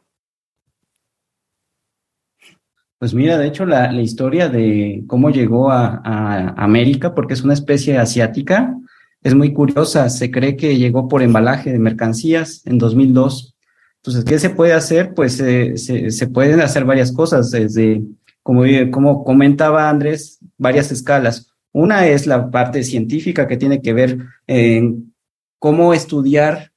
Pues 2.99 3.15
mira, 3.15 3.39
de 3.39 3.47
hecho, 3.47 3.65
la, 3.65 3.93
historia 3.93 4.49
de 4.49 5.05
cómo 5.07 5.31
llegó 5.31 5.71
a, 5.71 6.55
América, 6.57 7.15
porque 7.15 7.35
es 7.35 7.43
una 7.45 7.55
especie 7.55 7.97
asiática, 7.99 8.77
es 9.23 9.35
muy 9.35 9.53
curiosa. 9.53 10.09
Se 10.09 10.31
cree 10.31 10.57
que 10.57 10.77
llegó 10.77 11.07
por 11.07 11.23
embalaje 11.23 11.71
de 11.71 11.79
mercancías 11.79 12.63
en 12.65 12.79
2002. 12.79 13.55
Entonces, 13.97 14.25
¿qué 14.25 14.39
se 14.39 14.51
puede 14.51 14.73
hacer? 14.73 15.15
Pues 15.15 15.39
eh, 15.41 15.77
se, 15.77 16.27
pueden 16.29 16.61
hacer 16.61 16.85
varias 16.85 17.13
cosas, 17.13 17.51
desde, 17.51 18.03
como, 18.43 18.65
como 18.91 19.23
comentaba 19.25 19.89
Andrés, 19.89 20.41
varias 20.57 20.91
escalas. 20.91 21.53
Una 21.73 22.07
es 22.09 22.27
la 22.27 22.51
parte 22.51 22.83
científica 22.83 23.47
que 23.47 23.57
tiene 23.57 23.83
que 23.83 23.93
ver 23.93 24.19
en 24.47 25.15
cómo 25.59 25.95
estudiar 25.95 26.73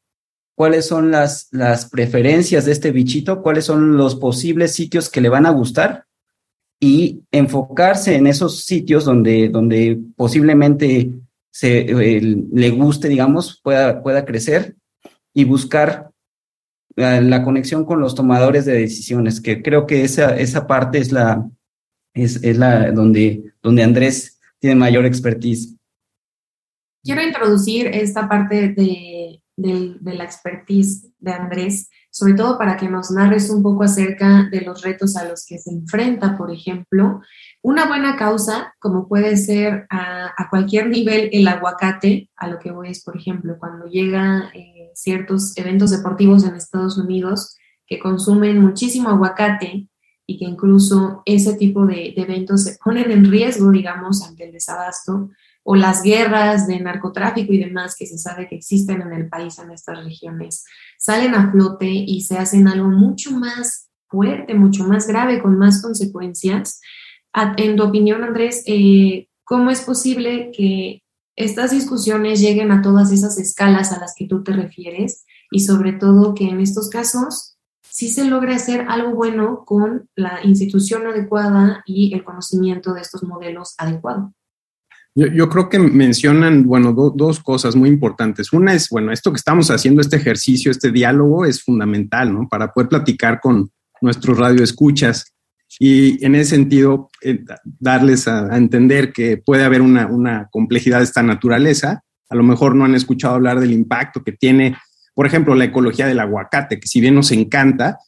cuáles 0.55 0.87
son 0.87 1.11
las, 1.11 1.47
las 1.51 1.89
preferencias 1.89 2.65
de 2.65 2.71
este 2.71 2.91
bichito, 2.91 3.41
cuáles 3.41 3.65
son 3.65 3.97
los 3.97 4.15
posibles 4.15 4.73
sitios 4.73 5.09
que 5.09 5.21
le 5.21 5.29
van 5.29 5.45
a 5.45 5.51
gustar 5.51 6.05
y 6.79 7.21
enfocarse 7.31 8.15
en 8.15 8.27
esos 8.27 8.65
sitios 8.65 9.05
donde, 9.05 9.49
donde 9.49 9.99
posiblemente 10.15 11.11
se, 11.51 11.85
le 11.85 12.69
guste, 12.71 13.07
digamos, 13.07 13.59
pueda, 13.61 14.01
pueda 14.01 14.25
crecer 14.25 14.75
y 15.33 15.43
buscar 15.43 16.11
la, 16.95 17.21
la, 17.21 17.43
conexión 17.43 17.85
con 17.85 17.99
los 17.99 18.15
tomadores 18.15 18.65
de 18.65 18.73
decisiones, 18.73 19.41
que 19.41 19.61
creo 19.61 19.85
que 19.85 20.03
esa, 20.03 20.37
esa 20.37 20.67
parte 20.67 20.97
es 20.97 21.11
la, 21.11 21.47
es, 22.13 22.43
es 22.43 22.57
la 22.57 22.91
donde, 22.91 23.53
donde 23.61 23.83
Andrés 23.83 24.39
tiene 24.59 24.75
mayor 24.75 25.05
expertise. 25.05 25.75
Quiero 27.03 27.21
introducir 27.23 27.87
esta 27.87 28.27
parte 28.27 28.69
de, 28.69 29.40
de, 29.55 29.95
de 29.99 30.13
la 30.13 30.23
expertise 30.23 31.11
de 31.19 31.31
Andrés 31.31 31.89
sobre 32.11 32.33
todo 32.33 32.57
para 32.57 32.75
que 32.75 32.89
nos 32.89 33.09
narres 33.09 33.49
un 33.49 33.63
poco 33.63 33.83
acerca 33.83 34.49
de 34.51 34.61
los 34.61 34.81
retos 34.81 35.15
a 35.15 35.23
los 35.23 35.45
que 35.45 35.57
se 35.57 35.71
enfrenta, 35.71 36.37
por 36.37 36.51
ejemplo, 36.51 37.21
una 37.61 37.87
buena 37.87 38.17
causa, 38.17 38.75
como 38.79 39.07
puede 39.07 39.37
ser 39.37 39.87
a, 39.89 40.35
cualquier 40.49 40.89
nivel 40.89 41.29
el 41.31 41.47
aguacate, 41.47 42.29
a 42.35 42.49
lo 42.49 42.59
que 42.59 42.71
voy 42.71 42.89
es, 42.89 43.01
por 43.03 43.15
ejemplo, 43.15 43.55
cuando 43.57 43.85
llega 43.85 44.51
eh, 44.53 44.91
ciertos 44.93 45.57
eventos 45.57 45.91
deportivos 45.91 46.43
en 46.43 46.55
Estados 46.55 46.97
Unidos 46.97 47.55
que 47.87 47.99
consumen 47.99 48.59
muchísimo 48.59 49.09
aguacate 49.09 49.87
y 50.27 50.37
que 50.37 50.45
incluso 50.45 51.23
ese 51.25 51.55
tipo 51.55 51.85
de, 51.85 52.13
de 52.13 52.21
eventos 52.23 52.63
se 52.63 52.77
ponen 52.83 53.09
en 53.09 53.31
riesgo, 53.31 53.71
digamos, 53.71 54.21
ante 54.21 54.45
el 54.45 54.51
desabasto, 54.51 55.29
o 55.63 55.75
las 55.75 56.01
guerras 56.01 56.67
de 56.67 56.79
narcotráfico 56.79 57.53
y 57.53 57.59
demás 57.59 57.95
que 57.97 58.07
se 58.07 58.17
sabe 58.17 58.47
que 58.47 58.55
existen 58.55 59.01
en 59.01 59.13
el 59.13 59.29
país, 59.29 59.59
en 59.59 59.71
estas 59.71 60.03
regiones, 60.03 60.65
salen 60.97 61.35
a 61.35 61.51
flote 61.51 61.89
y 61.89 62.21
se 62.21 62.37
hacen 62.37 62.67
algo 62.67 62.89
mucho 62.89 63.31
más 63.31 63.89
fuerte, 64.07 64.55
mucho 64.55 64.83
más 64.85 65.07
grave, 65.07 65.41
con 65.41 65.57
más 65.57 65.81
consecuencias. 65.81 66.81
En 67.57 67.75
tu 67.75 67.83
opinión, 67.83 68.23
Andrés, 68.23 68.63
eh, 68.65 69.27
¿cómo 69.43 69.71
es 69.71 69.81
posible 69.81 70.51
que 70.51 71.03
estas 71.35 71.71
discusiones 71.71 72.41
lleguen 72.41 72.71
a 72.71 72.81
todas 72.81 73.11
esas 73.11 73.37
escalas 73.37 73.91
a 73.91 73.99
las 73.99 74.13
que 74.15 74.27
tú 74.27 74.43
te 74.43 74.51
refieres 74.51 75.25
y 75.49 75.61
sobre 75.61 75.93
todo 75.93 76.33
que 76.33 76.45
en 76.45 76.59
estos 76.59 76.89
casos 76.89 77.57
sí 77.81 78.09
se 78.09 78.25
logre 78.25 78.53
hacer 78.53 78.85
algo 78.89 79.15
bueno 79.15 79.63
con 79.65 80.09
la 80.15 80.39
institución 80.43 81.07
adecuada 81.07 81.83
y 81.85 82.13
el 82.13 82.23
conocimiento 82.23 82.93
de 82.93 83.01
estos 83.01 83.23
modelos 83.23 83.75
adecuados? 83.77 84.31
Yo, 85.13 85.49
creo 85.49 85.67
que 85.67 85.77
mencionan, 85.77 86.63
bueno, 86.65 86.93
dos 86.93 87.41
cosas 87.41 87.75
muy 87.75 87.89
importantes. 87.89 88.53
Una 88.53 88.73
es, 88.73 88.87
bueno, 88.89 89.11
esto 89.11 89.31
que 89.31 89.37
estamos 89.37 89.69
haciendo, 89.69 90.01
este 90.01 90.15
ejercicio, 90.15 90.71
este 90.71 90.91
diálogo 90.91 91.45
es 91.45 91.61
fundamental, 91.61 92.33
¿no? 92.33 92.47
Para 92.47 92.71
poder 92.71 92.87
platicar 92.87 93.41
con 93.41 93.71
nuestros 94.01 94.37
radioescuchas 94.37 95.33
y 95.79 96.23
en 96.25 96.35
ese 96.35 96.51
sentido 96.51 97.09
eh, 97.21 97.43
darles 97.79 98.27
a, 98.27 98.57
entender 98.57 99.11
que 99.11 99.37
puede 99.37 99.63
haber 99.63 99.81
una, 99.81 100.47
complejidad 100.49 100.99
de 100.99 101.05
esta 101.05 101.23
naturaleza. 101.23 102.03
A 102.29 102.35
lo 102.35 102.43
mejor 102.43 102.75
no 102.75 102.85
han 102.85 102.95
escuchado 102.95 103.35
hablar 103.35 103.59
del 103.59 103.71
impacto 103.71 104.23
que 104.23 104.31
tiene, 104.31 104.77
por 105.13 105.25
ejemplo, 105.25 105.55
la 105.55 105.65
ecología 105.65 106.07
del 106.07 106.19
aguacate, 106.19 106.79
que 106.79 106.87
si 106.87 107.01
bien 107.01 107.15
nos 107.15 107.31
encanta, 107.31 107.99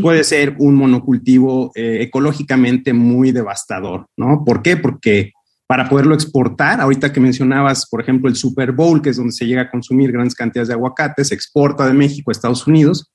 puede 0.00 0.24
ser 0.24 0.56
un 0.58 0.74
monocultivo 0.74 1.72
eh, 1.74 1.98
ecológicamente 2.02 2.92
muy 2.92 3.32
devastador, 3.32 4.06
¿no? 4.16 4.42
¿Por 4.44 4.62
qué? 4.62 4.76
Porque 4.76 5.32
para 5.72 5.88
poderlo 5.88 6.14
exportar. 6.14 6.82
Ahorita 6.82 7.14
que 7.14 7.18
mencionabas, 7.18 7.86
por 7.88 8.02
ejemplo, 8.02 8.28
el 8.28 8.36
Super 8.36 8.72
Bowl, 8.72 9.00
que 9.00 9.08
es 9.08 9.16
donde 9.16 9.32
se 9.32 9.46
llega 9.46 9.62
a 9.62 9.70
consumir 9.70 10.12
grandes 10.12 10.34
cantidades 10.34 10.68
de 10.68 10.74
aguacate, 10.74 11.24
se 11.24 11.34
exporta 11.34 11.86
de 11.86 11.94
México 11.94 12.30
a 12.30 12.32
Estados 12.32 12.66
Unidos, 12.66 13.10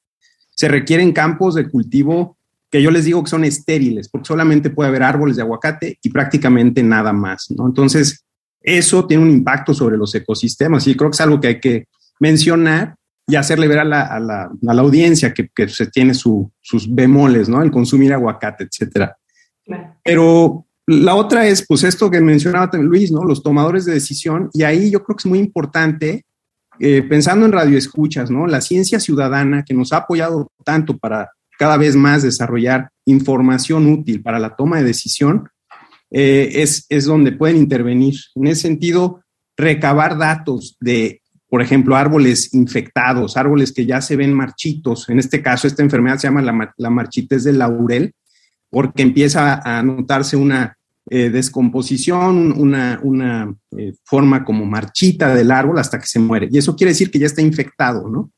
se 0.56 0.68
requieren 0.68 1.12
campos 1.12 1.54
de 1.54 1.70
cultivo 1.70 2.36
que 2.72 2.82
yo 2.82 2.90
les 2.90 3.06
digo 3.06 3.24
que 3.24 3.30
son 3.30 3.44
estériles, 3.44 4.10
porque 4.10 4.26
solamente 4.26 4.72
puede 4.72 4.90
haber 4.90 5.04
árboles 5.04 5.36
de 5.36 5.44
aguacate 5.44 6.00
y 6.02 6.10
prácticamente 6.10 6.82
nada 6.82 7.14
más, 7.14 7.46
¿no? 7.56 7.68
Entonces, 7.68 8.26
eso 8.60 9.06
tiene 9.06 9.22
un 9.22 9.30
impacto 9.30 9.76
sobre 9.76 9.96
los 9.96 10.16
ecosistemas 10.16 10.88
y 10.88 10.96
creo 10.96 11.12
que 11.12 11.16
es 11.16 11.22
algo 11.22 11.40
que 11.40 11.48
hay 11.50 11.60
que 11.60 11.86
mencionar 12.20 12.96
y 13.28 13.36
hacerle 13.36 13.68
ver 13.68 13.78
a 13.78 13.84
la, 13.84 14.02
a 14.02 14.20
la, 14.20 14.50
a 14.68 14.74
la 14.74 14.82
audiencia 14.82 15.32
que, 15.32 15.48
que, 15.54 15.70
se 15.70 15.92
tiene 15.92 16.16
su, 16.16 16.52
sus 16.60 16.92
bemoles, 16.92 17.50
¿no? 17.50 17.62
El 17.62 17.70
consumir 17.70 18.14
aguacate, 18.14 18.64
etcétera. 18.64 19.16
Pero 20.04 20.67
la 20.90 21.16
otra 21.16 21.46
es, 21.46 21.66
pues, 21.68 21.84
esto 21.84 22.10
que 22.10 22.22
mencionaba 22.22 22.70
Luis, 22.78 23.12
¿no? 23.12 23.26
Los 23.26 23.44
tomadores 23.44 23.84
de 23.84 23.94
decisión. 23.94 24.50
Y 24.54 24.64
ahí 24.64 24.90
yo 24.90 25.04
creo 25.04 25.18
que 25.18 25.22
es 25.22 25.26
muy 25.26 25.40
importante, 25.40 26.26
eh, 26.80 27.04
pensando 27.04 27.46
en 27.46 27.52
radioescuchas, 27.52 28.32
¿no? 28.32 28.48
La 28.48 28.62
ciencia 28.62 29.02
ciudadana 29.02 29.64
que 29.66 29.74
nos 29.74 29.92
ha 29.92 29.98
apoyado 29.98 30.50
tanto 30.64 30.98
para 30.98 31.30
cada 31.60 31.76
vez 31.76 31.96
más 31.96 32.24
desarrollar 32.24 32.90
información 33.06 33.88
útil 33.88 34.22
para 34.22 34.40
la 34.40 34.56
toma 34.56 34.78
de 34.78 34.86
decisión, 34.86 35.50
eh, 36.10 36.52
es, 36.54 36.86
es 36.88 37.04
donde 37.04 37.34
pueden 37.34 37.58
intervenir. 37.58 38.16
En 38.36 38.48
ese 38.48 38.62
sentido, 38.62 39.22
recabar 39.58 40.18
datos 40.18 40.78
de, 40.80 41.22
por 41.50 41.62
ejemplo, 41.62 41.98
árboles 41.98 42.54
infectados, 42.54 43.36
árboles 43.36 43.74
que 43.74 43.86
ya 43.86 44.00
se 44.00 44.16
ven 44.16 44.34
marchitos. 44.34 45.10
En 45.10 45.20
este 45.20 45.42
caso, 45.42 45.68
esta 45.68 45.84
enfermedad 45.84 46.18
se 46.18 46.28
llama 46.28 46.42
la, 46.42 46.74
la 46.78 46.90
marchitez 46.90 47.44
del 47.44 47.58
laurel, 47.58 48.14
porque 48.70 49.02
empieza 49.02 49.62
a 49.64 49.84
notarse 49.84 50.38
una 50.38 50.77
eh, 51.10 51.30
descomposición, 51.30 52.52
una, 52.60 53.00
una 53.02 53.56
eh, 53.78 53.94
forma 54.04 54.44
como 54.44 54.66
marchita 54.66 55.34
del 55.34 55.52
árbol 55.52 55.80
hasta 55.80 56.00
que 56.00 56.06
se 56.06 56.20
muere. 56.20 56.50
Y 56.52 56.58
eso 56.58 56.76
quiere 56.76 56.92
decir 56.92 57.10
que 57.10 57.20
ya 57.20 57.28
está 57.28 57.42
infectado, 57.42 58.10
¿no? 58.10 58.32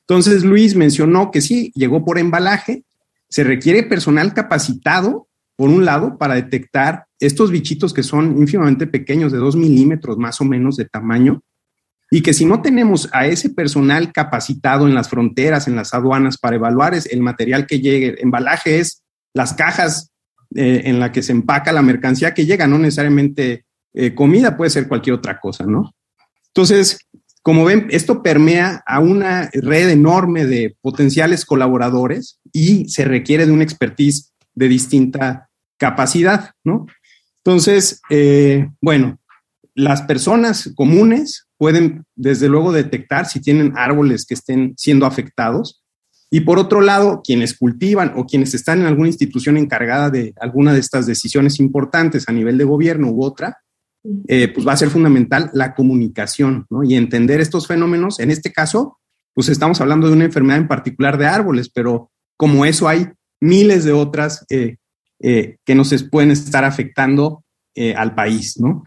Entonces 0.00 0.44
Luis 0.44 0.76
mencionó 0.76 1.30
que 1.30 1.40
sí, 1.40 1.72
llegó 1.74 2.04
por 2.04 2.18
embalaje, 2.18 2.84
se 3.28 3.42
requiere 3.42 3.82
personal 3.82 4.32
capacitado, 4.32 5.26
por 5.56 5.70
un 5.70 5.84
lado, 5.84 6.16
para 6.18 6.34
detectar 6.34 7.06
estos 7.18 7.50
bichitos 7.50 7.92
que 7.92 8.02
son 8.02 8.38
ínfimamente 8.38 8.86
pequeños, 8.86 9.32
de 9.32 9.38
dos 9.38 9.56
milímetros 9.56 10.16
más 10.18 10.40
o 10.40 10.44
menos 10.44 10.76
de 10.76 10.84
tamaño, 10.84 11.42
y 12.10 12.22
que 12.22 12.32
si 12.32 12.44
no 12.44 12.62
tenemos 12.62 13.08
a 13.12 13.26
ese 13.26 13.50
personal 13.50 14.12
capacitado 14.12 14.86
en 14.86 14.94
las 14.94 15.08
fronteras, 15.08 15.66
en 15.66 15.74
las 15.74 15.94
aduanas, 15.94 16.38
para 16.38 16.56
evaluar 16.56 16.94
el 16.94 17.20
material 17.22 17.66
que 17.66 17.80
llegue, 17.80 18.22
embalaje 18.22 18.78
es 18.78 19.02
las 19.32 19.54
cajas 19.54 20.12
eh, 20.54 20.82
en 20.84 21.00
la 21.00 21.12
que 21.12 21.22
se 21.22 21.32
empaca 21.32 21.72
la 21.72 21.82
mercancía 21.82 22.34
que 22.34 22.46
llega, 22.46 22.66
no 22.66 22.78
necesariamente 22.78 23.64
eh, 23.92 24.14
comida, 24.14 24.56
puede 24.56 24.70
ser 24.70 24.88
cualquier 24.88 25.14
otra 25.14 25.40
cosa, 25.40 25.64
¿no? 25.66 25.94
Entonces, 26.48 26.98
como 27.42 27.64
ven, 27.64 27.88
esto 27.90 28.22
permea 28.22 28.82
a 28.86 29.00
una 29.00 29.50
red 29.52 29.90
enorme 29.90 30.46
de 30.46 30.76
potenciales 30.80 31.44
colaboradores 31.44 32.40
y 32.52 32.88
se 32.88 33.04
requiere 33.04 33.46
de 33.46 33.52
una 33.52 33.64
expertise 33.64 34.32
de 34.54 34.68
distinta 34.68 35.50
capacidad, 35.76 36.52
¿no? 36.64 36.86
Entonces, 37.44 38.00
eh, 38.08 38.68
bueno, 38.80 39.18
las 39.74 40.02
personas 40.02 40.72
comunes 40.74 41.46
pueden 41.58 42.04
desde 42.14 42.48
luego 42.48 42.72
detectar 42.72 43.26
si 43.26 43.40
tienen 43.40 43.74
árboles 43.76 44.24
que 44.24 44.34
estén 44.34 44.74
siendo 44.76 45.04
afectados 45.04 45.83
y 46.30 46.40
por 46.40 46.58
otro 46.58 46.80
lado, 46.80 47.22
quienes 47.24 47.56
cultivan 47.56 48.12
o 48.16 48.26
quienes 48.26 48.54
están 48.54 48.80
en 48.80 48.86
alguna 48.86 49.08
institución 49.08 49.56
encargada 49.56 50.10
de 50.10 50.34
alguna 50.40 50.72
de 50.72 50.80
estas 50.80 51.06
decisiones 51.06 51.60
importantes 51.60 52.28
a 52.28 52.32
nivel 52.32 52.58
de 52.58 52.64
gobierno 52.64 53.10
u 53.10 53.24
otra, 53.24 53.58
eh, 54.26 54.48
pues 54.48 54.66
va 54.66 54.72
a 54.72 54.76
ser 54.76 54.90
fundamental 54.90 55.50
la 55.54 55.74
comunicación 55.74 56.66
¿no? 56.70 56.82
y 56.82 56.94
entender 56.96 57.40
estos 57.40 57.66
fenómenos. 57.66 58.20
En 58.20 58.30
este 58.30 58.52
caso, 58.52 58.98
pues 59.32 59.48
estamos 59.48 59.80
hablando 59.80 60.08
de 60.08 60.14
una 60.14 60.24
enfermedad 60.24 60.58
en 60.58 60.68
particular 60.68 61.18
de 61.18 61.26
árboles, 61.26 61.70
pero 61.70 62.10
como 62.36 62.64
eso 62.64 62.88
hay 62.88 63.06
miles 63.40 63.84
de 63.84 63.92
otras 63.92 64.44
eh, 64.50 64.76
eh, 65.20 65.58
que 65.64 65.74
nos 65.74 65.94
pueden 66.10 66.32
estar 66.32 66.64
afectando 66.64 67.44
al 67.96 68.14
país, 68.14 68.60
¿no? 68.60 68.84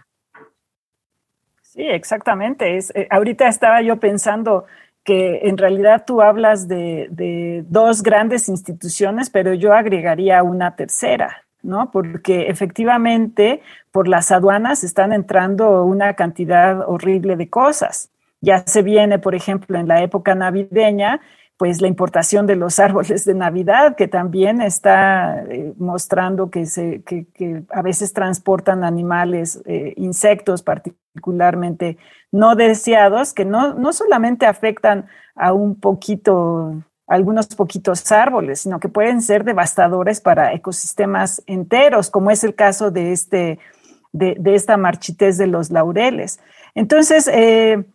Sí, 1.62 1.82
exactamente. 1.82 2.78
Es, 2.78 2.94
ahorita 3.10 3.50
estaba 3.50 3.82
yo 3.82 4.00
pensando 4.00 4.66
que 5.08 5.40
en 5.44 5.58
realidad 5.58 6.04
tú 6.06 6.22
hablas 6.22 6.68
de, 6.68 7.64
dos 7.70 8.04
grandes 8.04 8.50
instituciones, 8.50 9.30
pero 9.30 9.54
yo 9.54 9.72
agregaría 9.72 10.44
una 10.44 10.76
tercera, 10.76 11.46
¿no? 11.64 11.92
Porque 11.92 12.50
efectivamente 12.50 13.62
por 13.94 14.10
las 14.10 14.34
aduanas 14.34 14.84
están 14.84 15.14
entrando 15.14 15.86
una 15.86 16.16
cantidad 16.16 16.82
horrible 16.90 17.38
de 17.38 17.50
cosas. 17.50 18.10
ya 18.42 18.68
se 18.68 18.82
viene, 18.82 19.18
por 19.18 19.34
ejemplo, 19.34 19.80
en 19.80 19.88
la 19.88 20.04
época 20.04 20.36
navideña, 20.36 21.22
pues 21.58 21.82
la 21.82 21.88
importación 21.88 22.46
de 22.48 22.56
los 22.56 22.80
árboles 22.80 23.26
de 23.26 23.34
Navidad, 23.34 23.96
que 23.96 24.08
también 24.08 24.62
está 24.62 25.44
eh, 25.50 25.74
mostrando 25.78 26.50
que, 26.50 26.66
se, 26.66 27.02
que, 27.04 27.64
a 27.72 27.82
veces 27.82 28.14
transportan 28.14 28.84
animales, 28.84 29.62
eh, 29.66 29.94
insectos 29.98 30.64
particularmente 30.64 31.98
no 32.32 32.56
deseados, 32.56 33.34
que 33.34 33.46
no, 33.46 33.74
no 33.74 33.94
solamente 33.94 34.46
afectan 34.46 35.08
a 35.36 35.54
un 35.54 35.80
poquito, 35.80 36.84
algunos 37.08 37.48
poquitos 37.48 38.12
árboles, 38.12 38.62
sino 38.62 38.80
que 38.80 38.90
pueden 38.90 39.22
ser 39.22 39.44
devastadores 39.44 40.22
para 40.22 40.54
ecosistemas 40.54 41.42
enteros, 41.48 42.10
como 42.10 42.32
es 42.32 42.44
el 42.44 42.54
caso 42.54 42.92
de, 42.92 43.14
este, 43.14 43.60
de, 44.12 44.38
esta 44.56 44.78
marchitez 44.78 45.38
de 45.38 45.48
los 45.48 45.72
laureles. 45.72 46.40
Entonces, 46.76 47.30
eh, 47.34 47.86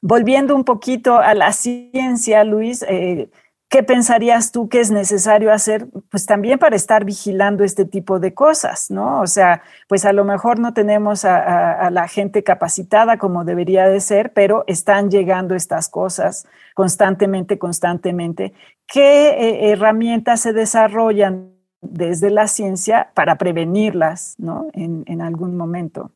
volviendo 0.00 0.54
un 0.54 0.64
poquito 0.64 1.18
a 1.18 1.34
la 1.34 1.52
ciencia, 1.52 2.44
Luis, 2.44 2.84
eh, 2.88 3.30
¿qué 3.68 3.82
pensarías 3.82 4.52
tú 4.52 4.68
que 4.68 4.80
es 4.80 4.90
necesario 4.90 5.52
hacer? 5.52 5.88
Pues 6.10 6.26
también 6.26 6.58
para 6.58 6.76
estar 6.76 7.04
vigilando 7.04 7.64
este 7.64 7.84
tipo 7.84 8.18
de 8.18 8.34
cosas, 8.34 8.90
¿no? 8.90 9.20
O 9.20 9.26
sea, 9.26 9.62
pues 9.88 10.04
a 10.04 10.12
lo 10.12 10.24
mejor 10.24 10.58
no 10.58 10.72
tenemos 10.72 11.24
a, 11.24 11.90
la 11.90 12.08
gente 12.08 12.42
capacitada 12.42 13.18
como 13.18 13.44
debería 13.44 13.88
de 13.88 14.00
ser, 14.00 14.32
pero 14.32 14.64
están 14.66 15.10
llegando 15.10 15.54
estas 15.54 15.88
cosas 15.88 16.46
constantemente, 16.74 17.58
constantemente. 17.58 18.52
¿Qué 18.86 19.30
eh, 19.30 19.72
herramientas 19.72 20.40
se 20.40 20.52
desarrollan 20.52 21.52
desde 21.80 22.30
la 22.30 22.48
ciencia 22.48 23.10
para 23.14 23.36
prevenirlas, 23.36 24.34
¿no? 24.38 24.66
en 24.74 25.22
algún 25.22 25.56
momento. 25.56 26.10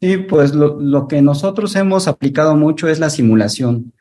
Sí, 0.00 0.18
pues 0.18 0.54
lo, 0.54 1.08
que 1.08 1.22
nosotros 1.22 1.74
hemos 1.74 2.06
aplicado 2.06 2.54
mucho 2.54 2.88
es 2.88 2.98
la 2.98 3.08
simulación. 3.08 3.92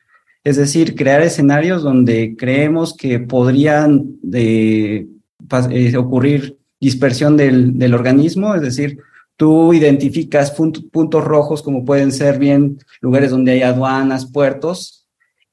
Es 0.43 0.57
decir, 0.57 0.93
crear 0.93 1.21
escenarios 1.21 1.83
donde 1.83 2.35
creemos 2.37 2.95
que 2.95 3.19
podrían 3.19 4.17
eh, 4.33 5.07
ocurrir 5.97 6.57
dispersión 6.79 7.37
del, 7.37 7.93
organismo, 7.93 8.53
es 8.55 8.61
decir, 8.61 8.99
tú 9.37 9.73
identificas 9.73 10.51
puntos 10.51 11.23
rojos 11.23 11.63
como 11.63 11.85
pueden 11.85 12.11
ser 12.11 12.39
bien 12.39 12.77
lugares 12.99 13.31
donde 13.31 13.53
hay 13.53 13.61
aduanas, 13.61 14.25
puertos, 14.25 15.07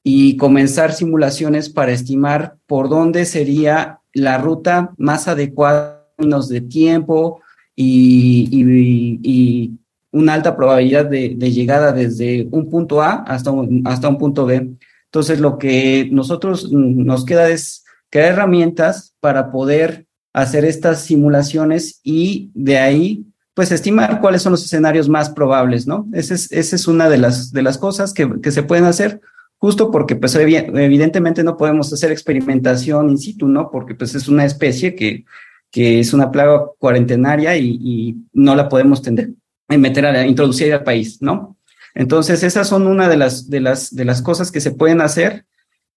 y 0.05 0.37
comenzar 0.37 0.93
simulaciones 0.93 1.71
para 1.71 1.93
estimar 1.93 2.57
por 2.67 2.89
dónde 2.89 3.25
sería 3.25 4.01
la 4.13 4.39
ruta 4.39 4.93
más 4.99 5.29
adecuada 5.29 6.05
en 6.19 6.25
términos 6.25 6.49
de 6.49 6.61
tiempo 6.61 7.41
y 7.77 9.71
una 10.13 10.35
alta 10.35 10.57
probabilidad 10.57 11.07
de, 11.07 11.35
llegada 11.51 11.93
desde 11.93 12.47
un 12.51 12.71
punto 12.71 13.03
A 13.03 13.25
hasta 13.27 13.51
un, 13.51 13.83
hasta 13.87 14.09
un 14.09 14.19
punto 14.19 14.47
B. 14.47 14.75
Entonces, 15.07 15.41
lo 15.41 15.59
que 15.59 16.09
nosotros 16.13 16.71
nos 16.71 17.25
queda 17.25 17.49
es 17.49 17.85
crear 18.11 18.35
herramientas 18.35 19.15
para 19.21 19.51
poder 19.51 20.07
hacer 20.33 20.65
estas 20.65 21.03
simulaciones 21.03 22.01
y 22.03 22.51
de 22.55 22.79
ahí, 22.79 23.27
pues, 23.55 23.73
estimar 23.73 24.21
cuáles 24.21 24.43
son 24.43 24.53
los 24.53 24.65
escenarios 24.65 25.09
más 25.09 25.31
probables, 25.31 25.87
¿no? 25.87 26.07
Esa 26.13 26.35
es, 26.35 26.53
esa 26.53 26.77
es 26.77 26.87
una 26.87 27.09
de 27.09 27.19
las, 27.19 27.53
de 27.53 27.63
las 27.63 27.79
cosas 27.79 28.13
que, 28.15 28.41
que 28.41 28.51
se 28.51 28.63
pueden 28.63 28.85
hacer 28.85 29.21
justo 29.57 29.91
porque, 29.91 30.17
pues, 30.17 30.35
evidentemente 30.35 31.43
no 31.43 31.57
podemos 31.57 31.93
hacer 31.93 32.11
experimentación 32.11 33.11
in 33.11 33.19
situ, 33.19 33.49
¿no? 33.49 33.71
Porque, 33.71 33.95
pues, 33.95 34.15
es 34.15 34.29
una 34.29 34.45
especie 34.45 34.95
que, 34.95 35.25
que 35.71 36.01
es 36.01 36.13
una 36.13 36.31
plaga 36.31 36.67
cuarentenaria 36.79 37.57
y, 37.57 37.79
y 37.81 38.17
no 38.33 38.55
la 38.55 38.69
podemos 38.69 39.01
tener, 39.01 39.31
meter 39.79 40.07
a 40.07 40.27
introducir 40.27 40.73
al 40.73 40.85
país, 40.85 41.21
¿no? 41.21 41.57
Entonces, 41.95 42.43
esas 42.43 42.69
son 42.69 42.87
una 42.87 43.09
de 43.09 43.17
las, 43.17 43.51
de 43.51 43.61
las, 43.61 43.95
de 43.95 44.05
las 44.05 44.23
cosas 44.23 44.51
que 44.51 44.61
se 44.61 44.73
pueden 44.73 45.01
hacer. 45.01 45.47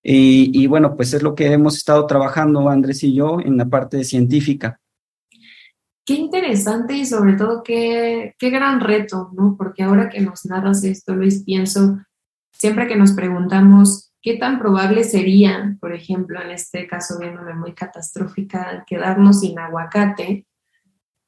Y, 0.08 0.68
bueno, 0.68 0.96
pues 0.96 1.14
es 1.14 1.24
lo 1.24 1.34
que 1.34 1.52
hemos 1.52 1.78
estado 1.78 2.06
trabajando 2.06 2.70
Andrés 2.70 3.04
y 3.04 3.16
yo 3.16 3.40
en 3.40 3.58
la 3.58 3.66
parte 3.66 4.04
científica. 4.04 4.80
Qué 6.06 6.14
interesante 6.14 6.94
y 6.94 7.08
sobre 7.08 7.34
todo 7.34 7.64
qué, 7.64 8.36
qué 8.38 8.52
gran 8.52 8.82
reto, 8.82 9.32
¿no? 9.34 9.56
Porque 9.58 9.82
ahora 9.82 10.10
que 10.10 10.22
nos 10.22 10.46
narras 10.46 10.84
esto, 10.84 11.16
Luis, 11.16 11.44
pienso, 11.44 11.98
siempre 12.52 12.88
que 12.88 12.96
nos 12.96 13.14
preguntamos 13.14 14.12
qué 14.22 14.38
tan 14.38 14.60
probable 14.60 15.04
sería, 15.04 15.76
por 15.82 15.96
ejemplo, 15.96 16.40
en 16.40 16.52
este 16.52 16.86
caso 16.86 17.18
viéndome 17.20 17.56
muy 17.56 17.74
catastrófica, 17.74 18.84
quedarnos 18.86 19.40
sin 19.40 19.58
aguacate, 19.58 20.46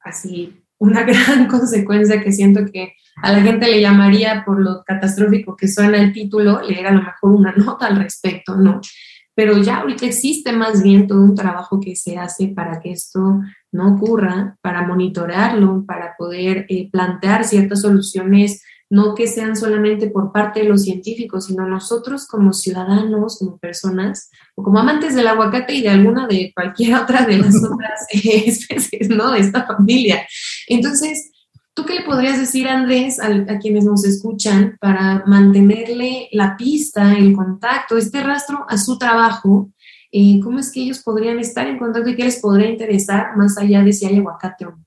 así 0.01 0.66
una 0.79 1.03
gran 1.05 1.47
consecuencia 1.47 2.21
que 2.21 2.31
siento 2.31 2.65
que 2.71 2.93
a 3.21 3.31
la 3.31 3.41
gente 3.41 3.67
le 3.67 3.81
llamaría 3.81 4.43
por 4.45 4.59
lo 4.59 4.83
catastrófico 4.85 5.55
que 5.55 5.67
suena 5.67 5.97
el 5.97 6.13
título, 6.13 6.61
leer 6.61 6.87
a 6.87 6.91
lo 6.91 7.01
mejor 7.01 7.31
una 7.31 7.51
nota 7.51 7.87
al 7.87 7.97
respecto, 7.97 8.55
¿no? 8.55 8.79
Pero 9.33 9.57
ya 9.59 9.77
ahorita 9.77 10.05
existe 10.05 10.51
más 10.51 10.81
bien 10.81 11.07
todo 11.07 11.21
un 11.21 11.35
trabajo 11.35 11.79
que 11.79 11.95
se 11.95 12.17
hace 12.17 12.47
para 12.47 12.79
que 12.79 12.91
esto 12.91 13.41
no 13.71 13.95
ocurra, 13.95 14.57
para 14.61 14.81
monitorearlo, 14.81 15.85
para 15.85 16.15
poder 16.17 16.65
eh, 16.69 16.89
plantear 16.91 17.43
ciertas 17.43 17.81
soluciones 17.81 18.63
no 18.89 19.15
que 19.15 19.27
sean 19.27 19.55
solamente 19.55 20.09
por 20.09 20.31
parte 20.31 20.61
de 20.61 20.69
los 20.69 20.83
científicos, 20.83 21.45
sino 21.45 21.67
nosotros 21.67 22.25
como 22.25 22.53
ciudadanos, 22.53 23.39
como 23.39 23.57
personas, 23.57 24.29
o 24.55 24.63
como 24.63 24.79
amantes 24.79 25.15
del 25.15 25.27
aguacate 25.27 25.73
y 25.73 25.81
de 25.81 25.89
alguna 25.89 26.27
de 26.27 26.51
cualquier 26.53 26.95
otra 27.01 27.25
de 27.25 27.37
las 27.37 27.55
otras 27.63 28.07
especies, 28.11 29.09
¿no? 29.09 29.31
De 29.31 29.39
esta 29.39 29.65
familia. 29.65 30.25
Entonces, 30.67 31.31
¿tú 31.73 31.85
qué 31.85 31.95
le 31.95 32.03
podrías 32.03 32.39
decir, 32.39 32.67
Andrés, 32.67 33.19
a, 33.19 33.59
quienes 33.59 33.83
nos 33.83 34.05
escuchan 34.05 34.77
para 34.79 35.23
mantenerle 35.25 36.29
la 36.31 36.55
pista, 36.55 37.13
el 37.13 37.33
contacto, 37.33 37.97
este 37.97 38.23
rastro 38.23 38.65
a 38.69 38.77
su 38.77 38.97
trabajo? 38.97 39.69
Eh, 40.11 40.39
¿Cómo 40.41 40.59
es 40.59 40.71
que 40.71 40.81
ellos 40.81 40.99
podrían 40.99 41.39
estar 41.39 41.67
en 41.67 41.77
contacto 41.77 42.09
y 42.09 42.15
qué 42.15 42.23
les 42.23 42.39
podría 42.39 42.69
interesar 42.69 43.35
más 43.35 43.57
allá 43.57 43.83
de 43.83 43.91
si 43.91 44.05
hay 44.05 44.17
aguacate 44.17 44.65
o 44.65 44.71
no? 44.71 44.86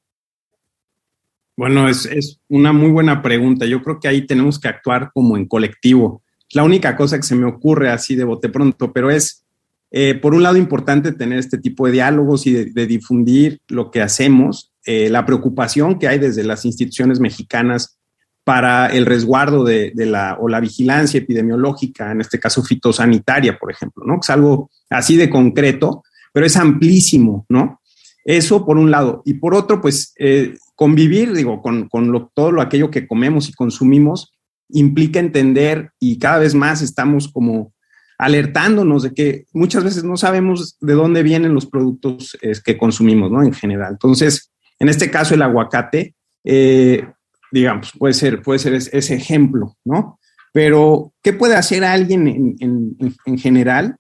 Bueno, 1.61 1.91
es, 1.91 2.09
una 2.49 2.73
muy 2.73 2.91
buena 2.91 3.21
pregunta. 3.21 3.67
Yo 3.67 3.83
creo 3.83 4.01
que 4.01 4.09
ahí 4.09 4.27
tenemos 4.27 4.59
que 4.59 4.69
actuar 4.69 5.11
como 5.13 5.37
en 5.37 5.45
colectivo. 5.47 6.23
La 6.53 6.63
única 6.63 6.97
cosa 6.97 7.19
que 7.19 7.23
se 7.23 7.35
me 7.35 7.45
ocurre 7.45 7.91
así 7.91 8.15
de 8.15 8.25
bote 8.25 8.49
pronto, 8.49 8.95
pero 8.95 9.11
es, 9.11 9.45
eh, 9.91 10.15
por 10.15 10.33
un 10.33 10.43
lado, 10.43 10.57
importante 10.57 11.13
tener 11.13 11.39
este 11.39 11.59
tipo 11.59 11.85
de 11.85 11.93
diálogos 11.93 12.47
y 12.47 12.55
de, 12.55 12.87
difundir 12.87 13.61
lo 13.69 13.91
que 13.91 14.01
hacemos, 14.01 14.73
eh, 14.87 15.11
la 15.11 15.27
preocupación 15.27 15.99
que 15.99 16.09
hay 16.09 16.19
desde 16.19 16.45
las 16.45 16.65
instituciones 16.65 17.21
mexicanas 17.21 17.99
para 18.43 18.87
el 18.87 19.05
resguardo 19.05 19.63
de, 19.63 19.93
la 19.95 20.39
o 20.41 20.49
la 20.49 20.61
vigilancia 20.61 21.19
epidemiológica, 21.19 22.11
en 22.11 22.23
este 22.23 22.41
caso 22.41 22.63
fitosanitaria, 22.63 23.59
por 23.59 23.71
ejemplo, 23.71 24.03
¿no? 24.07 24.19
Es 24.23 24.31
algo 24.31 24.71
así 24.89 25.15
de 25.19 25.29
concreto, 25.29 26.05
pero 26.33 26.47
es 26.47 26.57
amplísimo, 26.57 27.45
¿no? 27.51 27.80
Eso 28.25 28.67
por 28.67 28.79
un 28.79 28.91
lado. 28.91 29.23
Y 29.25 29.35
por 29.35 29.55
otro, 29.55 29.81
pues 29.81 30.13
eh, 30.19 30.57
convivir, 30.75 31.33
digo, 31.33 31.63
con, 31.63 31.89
todo 32.35 32.53
lo 32.53 32.63
aquello 32.63 32.91
que 32.91 33.07
comemos 33.07 33.49
y 33.49 33.53
consumimos 33.53 34.33
implica 34.69 35.19
entender 35.19 35.91
y 35.99 36.19
cada 36.19 36.39
vez 36.39 36.55
más 36.55 36.81
estamos 36.83 37.29
como 37.29 37.73
alertándonos 38.19 39.03
de 39.03 39.15
que 39.15 39.47
muchas 39.53 39.83
veces 39.83 40.05
no 40.05 40.17
sabemos 40.17 40.77
de 40.81 40.93
dónde 40.93 41.23
vienen 41.23 41.55
los 41.55 41.67
productos 41.67 42.37
que 42.65 42.77
consumimos, 42.77 43.31
¿no? 43.31 43.43
En 43.43 43.55
general. 43.55 43.93
Entonces, 43.93 44.51
en 44.81 44.89
este 44.89 45.11
caso, 45.11 45.35
el 45.35 45.43
aguacate, 45.43 46.15
eh, 46.45 47.07
digamos, 47.53 47.93
puede 47.99 48.15
ser, 48.15 48.43
puede 48.43 48.59
ser 48.59 48.75
ese 48.75 49.15
ejemplo, 49.15 49.77
¿no? 49.85 50.19
Pero, 50.53 51.13
¿qué 51.23 51.33
puede 51.33 51.55
hacer 51.55 51.85
alguien 51.85 52.57
en, 52.59 53.39
general? 53.39 53.97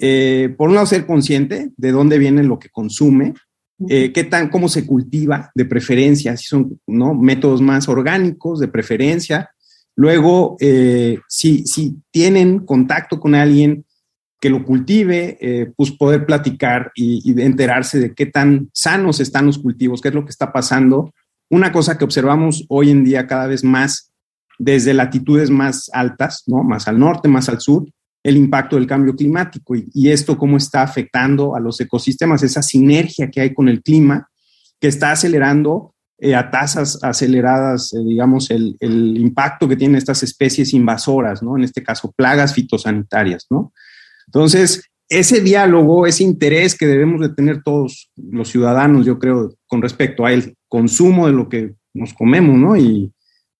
Eh, 0.00 0.54
por 0.58 0.68
un 0.68 0.74
lado, 0.74 0.86
ser 0.86 1.06
consciente 1.06 1.70
de 1.76 1.92
dónde 1.92 2.18
viene 2.18 2.42
lo 2.42 2.58
que 2.58 2.68
consume, 2.68 3.34
eh, 3.88 4.10
qué 4.12 4.24
tan, 4.24 4.48
cómo 4.48 4.68
se 4.68 4.86
cultiva 4.86 5.50
de 5.54 5.66
preferencia, 5.66 6.36
si 6.36 6.46
son 6.46 6.80
¿no? 6.86 7.14
métodos 7.14 7.60
más 7.60 7.88
orgánicos 7.88 8.58
de 8.58 8.68
preferencia. 8.68 9.50
Luego, 9.94 10.56
eh, 10.60 11.18
si, 11.28 11.66
si, 11.66 11.96
tienen 12.10 12.60
contacto 12.60 13.20
con 13.20 13.34
alguien 13.34 13.84
que 14.40 14.50
lo 14.50 14.64
cultive, 14.64 15.38
eh, 15.40 15.72
pues 15.76 15.90
poder 15.92 16.24
platicar 16.24 16.90
y, 16.94 17.40
enterarse 17.40 17.98
de 17.98 18.14
qué 18.14 18.26
tan 18.26 18.70
sanos 18.72 19.20
están 19.20 19.46
los 19.46 19.58
cultivos, 19.58 20.00
qué 20.00 20.08
es 20.08 20.14
lo 20.14 20.24
que 20.24 20.30
está 20.30 20.52
pasando. 20.52 21.12
Una 21.50 21.72
cosa 21.72 21.98
que 21.98 22.04
observamos 22.04 22.64
hoy 22.68 22.90
en 22.90 23.04
día 23.04 23.26
cada 23.26 23.46
vez 23.46 23.62
más 23.62 24.12
desde 24.58 24.94
latitudes 24.94 25.50
más 25.50 25.90
altas, 25.92 26.44
¿no? 26.46 26.62
más 26.62 26.88
al 26.88 26.98
norte, 26.98 27.28
más 27.28 27.48
al 27.50 27.60
sur, 27.60 27.86
el 28.26 28.36
impacto 28.36 28.74
del 28.74 28.88
cambio 28.88 29.14
climático 29.14 29.76
y, 29.76 30.10
esto 30.10 30.36
cómo 30.36 30.56
está 30.56 30.82
afectando 30.82 31.54
a 31.54 31.60
los 31.60 31.80
ecosistemas, 31.80 32.42
esa 32.42 32.60
sinergia 32.60 33.30
que 33.30 33.40
hay 33.40 33.54
con 33.54 33.68
el 33.68 33.84
clima 33.84 34.28
que 34.80 34.88
está 34.88 35.12
acelerando 35.12 35.94
eh, 36.18 36.34
a 36.34 36.50
tasas 36.50 36.98
aceleradas, 37.04 37.94
eh, 37.94 37.98
digamos, 38.04 38.50
el, 38.50 38.76
impacto 38.80 39.68
que 39.68 39.76
tienen 39.76 39.96
estas 39.96 40.24
especies 40.24 40.74
invasoras, 40.74 41.40
¿no? 41.40 41.56
En 41.56 41.62
este 41.62 41.84
caso, 41.84 42.12
plagas 42.16 42.52
fitosanitarias, 42.52 43.46
¿no? 43.48 43.72
Entonces, 44.26 44.82
ese 45.08 45.40
diálogo, 45.40 46.04
ese 46.04 46.24
interés 46.24 46.74
que 46.74 46.88
debemos 46.88 47.20
de 47.20 47.28
tener 47.28 47.62
todos 47.62 48.10
los 48.16 48.48
ciudadanos, 48.48 49.06
yo 49.06 49.20
creo, 49.20 49.54
con 49.68 49.82
respecto 49.82 50.26
al 50.26 50.52
consumo 50.66 51.28
de 51.28 51.32
lo 51.32 51.48
que 51.48 51.74
nos 51.94 52.12
comemos, 52.12 52.58
¿no? 52.58 52.76
Y, 52.76 53.12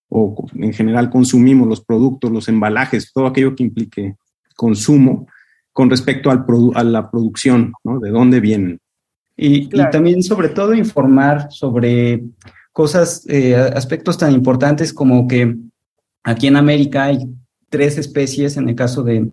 o 0.09 0.48
en 0.57 0.72
general 0.72 1.09
consumimos 1.09 1.68
los 1.68 1.85
productos, 1.85 2.33
los 2.33 2.48
embalajes, 2.48 3.12
todo 3.12 3.29
aquello 3.29 3.55
que 3.55 3.62
implique 3.62 4.16
consumo 4.57 5.29
con 5.73 5.90
respecto 5.90 6.31
al 6.31 6.45
a 6.75 6.83
la 6.83 7.11
producción, 7.11 7.73
¿no? 7.85 8.01
De 8.01 8.11
dónde 8.11 8.40
vienen. 8.40 8.81
Y, 9.37 9.69
también 9.69 10.23
sobre 10.23 10.49
todo 10.49 10.75
informar 10.75 11.49
sobre 11.51 12.25
cosas, 12.73 13.25
eh, 13.29 13.55
aspectos 13.55 14.16
tan 14.16 14.33
importantes 14.33 14.92
como 14.92 15.29
que 15.29 15.55
aquí 16.25 16.47
en 16.47 16.57
América 16.57 17.05
hay 17.05 17.29
tres 17.69 17.99
especies, 17.99 18.57
en 18.57 18.69
el 18.71 18.75
caso 18.75 19.03
de, 19.03 19.31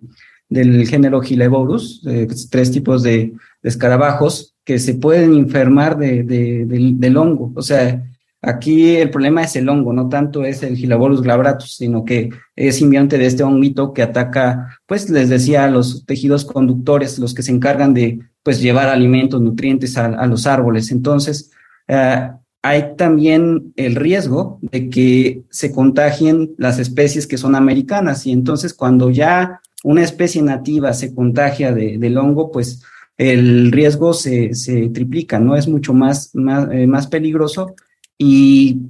del 0.48 0.86
género 0.86 1.20
Gileborus, 1.22 2.02
eh, 2.06 2.28
tres 2.50 2.70
tipos 2.70 3.02
de, 3.02 3.32
escarabajos 3.62 4.54
que 4.62 4.78
se 4.78 4.94
pueden 4.94 5.34
enfermar 5.34 5.96
de, 5.96 6.22
del, 6.22 7.16
hongo. 7.16 7.52
O 7.56 7.62
sea, 7.62 8.04
aquí 8.46 8.96
el 8.96 9.10
problema 9.10 9.42
es 9.42 9.56
el 9.56 9.68
hongo, 9.68 9.92
no 9.92 10.08
tanto 10.08 10.44
es 10.44 10.62
el 10.62 10.76
Gileborus 10.76 11.22
glabratus, 11.22 11.76
sino 11.76 12.04
que 12.04 12.30
es 12.56 12.76
simbionte 12.76 13.18
de 13.18 13.26
este 13.26 13.42
honguito 13.42 13.92
que 13.92 14.02
ataca, 14.02 14.78
pues 14.86 15.10
les 15.10 15.28
decía, 15.28 15.68
los 15.68 16.04
tejidos 16.06 16.44
conductores, 16.44 17.18
los 17.18 17.34
que 17.34 17.42
se 17.42 17.52
encargan 17.52 17.94
de 17.94 18.20
pues 18.42 18.60
llevar 18.60 18.88
alimentos, 18.88 19.40
nutrientes 19.40 19.96
a, 19.96 20.26
los 20.26 20.46
árboles. 20.46 20.90
Entonces, 20.92 21.50
eh, 21.88 22.30
hay 22.62 22.94
también 22.96 23.72
el 23.76 23.94
riesgo 23.94 24.58
de 24.62 24.88
que 24.88 25.42
se 25.50 25.72
contagien 25.72 26.54
las 26.56 26.78
especies 26.78 27.26
que 27.26 27.38
son 27.38 27.54
americanas 27.54 28.26
y 28.26 28.32
entonces 28.32 28.72
cuando 28.72 29.10
ya 29.10 29.60
una 29.82 30.02
especie 30.02 30.40
nativa 30.42 30.94
se 30.94 31.14
contagia 31.14 31.72
de, 31.72 31.98
del 31.98 32.16
hongo, 32.16 32.50
pues 32.50 32.82
el 33.16 33.70
riesgo 33.70 34.12
se, 34.12 34.50
triplica, 34.92 35.38
¿no? 35.38 35.56
Es 35.56 35.68
mucho 35.68 35.92
más, 35.92 36.34
más, 36.34 36.68
eh, 36.72 36.86
más 36.86 37.06
peligroso. 37.06 37.74
¿Y 38.18 38.80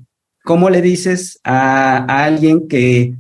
cómo 0.44 0.70
le 0.70 0.82
dices 0.82 1.40
a, 1.42 2.24
alguien 2.24 2.68
que 2.68 3.14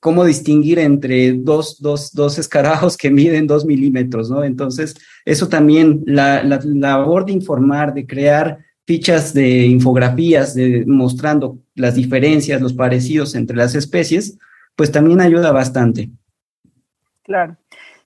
cómo 0.00 0.24
distinguir 0.24 0.78
entre 0.78 1.32
dos, 1.32 1.80
dos, 1.80 2.12
dos 2.12 2.38
escarabajos 2.38 2.96
que 2.96 3.10
miden 3.10 3.46
dos 3.48 3.66
milímetros, 3.66 4.30
¿no? 4.30 4.44
Entonces, 4.44 4.94
eso 5.24 5.48
también, 5.48 6.02
la, 6.06 6.42
la, 6.44 6.60
labor 6.64 7.26
de 7.26 7.32
informar, 7.32 7.92
de 7.92 8.06
crear 8.06 8.58
fichas 8.86 9.34
de 9.34 9.66
infografías 9.66 10.54
de, 10.54 10.84
mostrando 10.86 11.58
las 11.74 11.96
diferencias, 11.96 12.62
los 12.62 12.72
parecidos 12.72 13.34
entre 13.34 13.56
las 13.56 13.74
especies, 13.74 14.38
pues 14.76 14.92
también 14.92 15.20
ayuda 15.20 15.52
bastante. 15.52 16.10
Claro. 17.24 17.56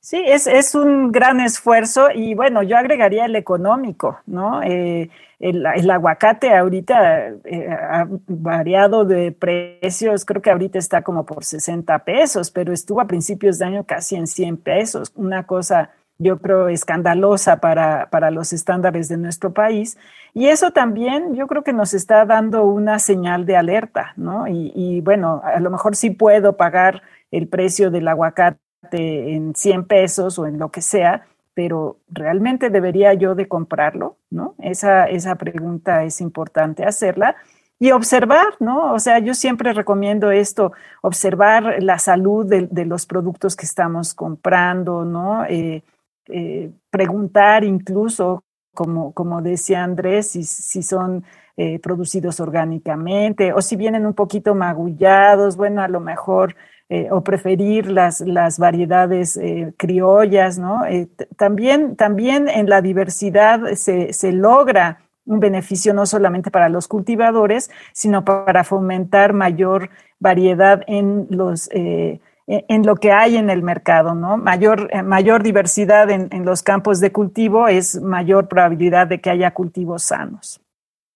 Sí, 0.01 0.21
es, 0.27 0.49
es 0.49 0.75
un 0.75 1.13
gran 1.13 1.39
esfuerzo 1.39 2.09
y 2.13 2.35
bueno, 2.35 2.65
yo 2.65 2.77
agregaría 2.77 3.27
el 3.27 3.37
económico, 3.37 4.19
¿no? 4.27 4.61
Eh, 4.65 5.11
el, 5.43 5.91
aguacate 5.91 6.55
ahorita 6.55 7.31
eh, 7.45 7.69
ha 7.69 8.07
variado 8.29 9.05
de 9.05 9.33
precios, 9.33 10.25
creo 10.25 10.41
que 10.41 10.51
ahorita 10.51 10.79
está 10.79 11.03
como 11.03 11.27
por 11.27 11.45
60 11.45 11.99
pesos, 12.05 12.53
pero 12.53 12.73
estuvo 12.73 13.01
a 13.01 13.09
principios 13.09 13.59
de 13.59 13.65
año 13.65 13.85
casi 13.85 14.15
en 14.15 14.29
100 14.29 14.59
pesos, 14.59 15.13
una 15.17 15.45
cosa 15.45 15.91
yo 16.19 16.39
creo 16.39 16.69
escandalosa 16.69 17.57
para, 17.57 18.09
para 18.11 18.31
los 18.31 18.53
estándares 18.53 19.09
de 19.09 19.17
nuestro 19.17 19.53
país. 19.53 19.99
Y 20.33 20.47
eso 20.47 20.71
también 20.71 21.35
yo 21.35 21.49
creo 21.49 21.65
que 21.65 21.73
nos 21.73 21.93
está 21.95 22.25
dando 22.25 22.65
una 22.65 23.01
señal 23.01 23.45
de 23.45 23.57
alerta, 23.57 24.13
¿no? 24.17 24.47
Y, 24.47 24.73
y 24.77 25.01
bueno, 25.01 25.43
a 25.45 25.59
lo 25.59 25.71
mejor 25.71 25.97
sí 25.97 26.11
puedo 26.11 26.57
pagar 26.57 27.03
el 27.33 27.49
precio 27.49 27.91
del 27.91 28.07
aguacate 28.07 28.61
en 28.93 29.55
100 29.57 29.85
pesos 29.87 30.39
o 30.39 30.47
en 30.47 30.61
lo 30.61 30.71
que 30.71 30.83
sea, 30.83 31.27
pero 31.55 31.99
¿realmente 32.09 32.71
debería 32.71 33.15
yo 33.15 33.35
de 33.35 33.49
comprarlo? 33.49 34.17
¿No? 34.31 34.55
Esa, 34.59 35.07
esa 35.07 35.37
pregunta 35.37 36.05
es 36.05 36.21
importante 36.21 36.85
hacerla 36.85 37.37
y 37.79 37.91
observar, 37.91 38.55
¿no? 38.61 38.93
O 38.93 39.01
sea, 39.01 39.19
yo 39.19 39.35
siempre 39.35 39.73
recomiendo 39.73 40.31
esto, 40.31 40.73
observar 41.01 41.83
la 41.83 41.99
salud 41.99 42.47
de, 42.47 42.85
los 42.85 43.07
productos 43.07 43.57
que 43.57 43.67
estamos 43.67 44.15
comprando, 44.15 45.05
¿no? 45.05 45.45
Eh, 45.47 45.83
eh, 46.29 46.71
preguntar 46.91 47.65
incluso, 47.65 48.45
como, 48.73 49.13
como 49.13 49.43
decía 49.43 49.83
Andrés, 49.83 50.31
si, 50.31 50.45
si 50.45 50.83
son 50.85 51.25
eh, 51.57 51.81
producidos 51.81 52.39
orgánicamente 52.41 53.53
o 53.53 53.61
si 53.61 53.77
vienen 53.77 54.07
un 54.07 54.15
poquito 54.15 54.55
magullados, 54.55 55.57
bueno, 55.57 55.83
a 55.83 55.89
lo 55.89 56.01
mejor 56.01 56.55
eh, 56.95 57.09
o 57.11 57.25
preferir 57.25 57.91
las, 57.91 58.21
las 58.21 58.59
variedades 58.59 59.39
eh, 59.39 59.73
criollas, 59.79 60.59
¿no? 60.59 60.85
Eh, 60.85 61.09
también, 61.39 61.97
también 61.97 62.51
en 62.51 62.69
la 62.69 62.83
diversidad 62.83 63.77
se, 63.77 64.13
se, 64.13 64.31
logra 64.31 65.01
un 65.25 65.41
beneficio 65.41 65.95
no 65.95 66.05
solamente 66.05 66.51
para 66.51 66.69
los 66.69 66.89
cultivadores, 66.89 67.71
sino 67.95 68.27
para 68.27 68.63
fomentar 68.63 69.33
mayor 69.33 69.89
variedad 70.19 70.83
en 70.87 71.29
los 71.31 71.71
en 71.73 72.87
lo 72.87 72.97
que 72.97 73.11
hay 73.11 73.37
en 73.37 73.49
el 73.49 73.63
mercado, 73.63 74.15
¿no? 74.15 74.37
Mayor, 74.37 74.91
mayor 75.03 75.43
diversidad 75.43 76.11
en, 76.11 76.29
en 76.31 76.45
los 76.45 76.63
campos 76.63 77.01
de 77.01 77.11
cultivo 77.11 77.69
es 77.69 78.03
mayor 78.03 78.49
probabilidad 78.49 79.07
de 79.07 79.19
que 79.19 79.31
haya 79.31 79.55
cultivos 79.55 80.03
sanos. 80.03 80.62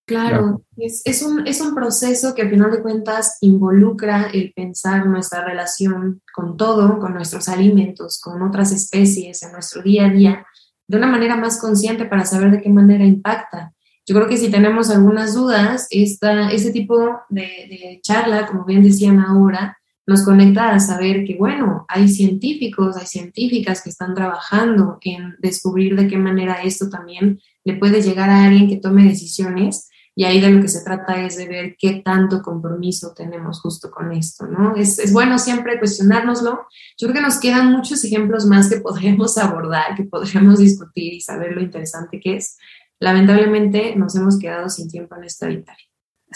Claro, 0.06 0.62
Es, 0.76 1.02
es, 1.04 1.22
un, 1.22 1.48
es 1.48 1.60
un 1.60 1.74
proceso 1.74 2.32
que 2.32 2.42
al 2.42 2.50
final 2.50 2.70
de 2.70 2.80
cuentas 2.80 3.38
involucra 3.40 4.30
el 4.32 4.52
pensar 4.54 5.04
nuestra 5.06 5.44
relación 5.44 6.22
con 6.32 6.56
todo, 6.56 7.00
con 7.00 7.12
nuestros 7.12 7.48
alimentos, 7.48 8.20
con 8.20 8.40
otras 8.42 8.70
especies 8.70 9.42
en 9.42 9.50
nuestro 9.50 9.82
día 9.82 10.06
a 10.06 10.10
día, 10.10 10.46
de 10.86 10.96
una 10.96 11.08
manera 11.08 11.36
más 11.36 11.60
consciente 11.60 12.04
para 12.04 12.24
saber 12.24 12.52
de 12.52 12.62
qué 12.62 12.70
manera 12.70 13.04
impacta. 13.04 13.72
Yo 14.06 14.14
creo 14.14 14.28
que 14.28 14.36
si 14.36 14.48
tenemos 14.48 14.90
algunas 14.90 15.34
dudas, 15.34 15.88
esta, 15.90 16.52
ese 16.52 16.70
tipo 16.70 16.96
de, 17.28 17.40
de 17.40 17.98
charla, 18.00 18.46
como 18.46 18.64
bien 18.64 18.84
decían 18.84 19.18
ahora, 19.18 19.76
nos 20.06 20.24
conecta 20.24 20.72
a 20.72 20.78
saber 20.78 21.24
que, 21.24 21.34
bueno, 21.34 21.84
hay 21.88 22.08
científicos, 22.08 22.96
hay 22.96 23.06
científicas 23.06 23.82
que 23.82 23.90
están 23.90 24.14
trabajando 24.14 24.98
en 25.00 25.34
descubrir 25.40 25.96
de 25.96 26.06
qué 26.06 26.16
manera 26.16 26.62
esto 26.62 26.88
también 26.88 27.40
le 27.64 27.74
puede 27.74 28.00
llegar 28.00 28.30
a 28.30 28.44
alguien 28.44 28.68
que 28.68 28.76
tome 28.76 29.02
decisiones 29.02 29.88
y 30.18 30.24
ahí 30.24 30.40
de 30.40 30.50
lo 30.50 30.62
que 30.62 30.68
se 30.68 30.82
trata 30.82 31.22
es 31.26 31.36
de 31.36 31.46
ver 31.46 31.76
qué 31.78 32.00
tanto 32.02 32.40
compromiso 32.40 33.12
tenemos 33.14 33.60
justo 33.60 33.90
con 33.90 34.12
esto, 34.12 34.46
¿no? 34.46 34.74
Es, 34.74 34.98
es 34.98 35.12
bueno 35.12 35.38
siempre 35.38 35.78
cuestionárnoslo. 35.78 36.66
Yo 36.96 37.06
creo 37.06 37.16
que 37.16 37.20
nos 37.20 37.38
quedan 37.38 37.70
muchos 37.70 38.02
ejemplos 38.02 38.46
más 38.46 38.70
que 38.70 38.80
podríamos 38.80 39.36
abordar, 39.38 39.94
que 39.94 40.04
podríamos 40.04 40.58
discutir 40.58 41.12
y 41.12 41.20
saber 41.20 41.52
lo 41.52 41.60
interesante 41.60 42.18
que 42.18 42.36
es. 42.36 42.56
Lamentablemente 42.98 43.94
nos 43.94 44.16
hemos 44.16 44.38
quedado 44.38 44.70
sin 44.70 44.88
tiempo 44.88 45.14
en 45.16 45.24
esta 45.24 45.48
vital. 45.48 45.76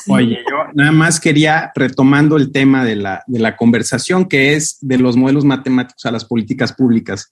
Oye, 0.09 0.39
yo 0.49 0.57
nada 0.75 0.93
más 0.93 1.19
quería, 1.19 1.73
retomando 1.75 2.37
el 2.37 2.53
tema 2.53 2.85
de 2.85 2.97
la, 2.97 3.25
de 3.27 3.39
la 3.39 3.57
conversación, 3.57 4.29
que 4.29 4.57
es 4.57 4.77
de 4.83 4.99
los 4.99 5.17
modelos 5.17 5.47
matemáticos 5.47 6.05
a 6.05 6.13
las 6.13 6.27
políticas 6.27 6.75
públicas 6.75 7.31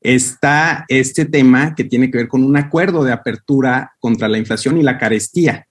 está 0.00 0.84
este 0.88 1.24
tema 1.24 1.74
que 1.74 1.82
tiene 1.82 2.10
que 2.10 2.18
ver 2.18 2.28
con 2.28 2.44
un 2.44 2.56
acuerdo 2.56 3.02
de 3.02 3.12
apertura 3.12 3.92
contra 3.98 4.28
la 4.28 4.38
inflación 4.38 4.78
y 4.78 4.82
la 4.82 4.98
carestía 4.98 5.66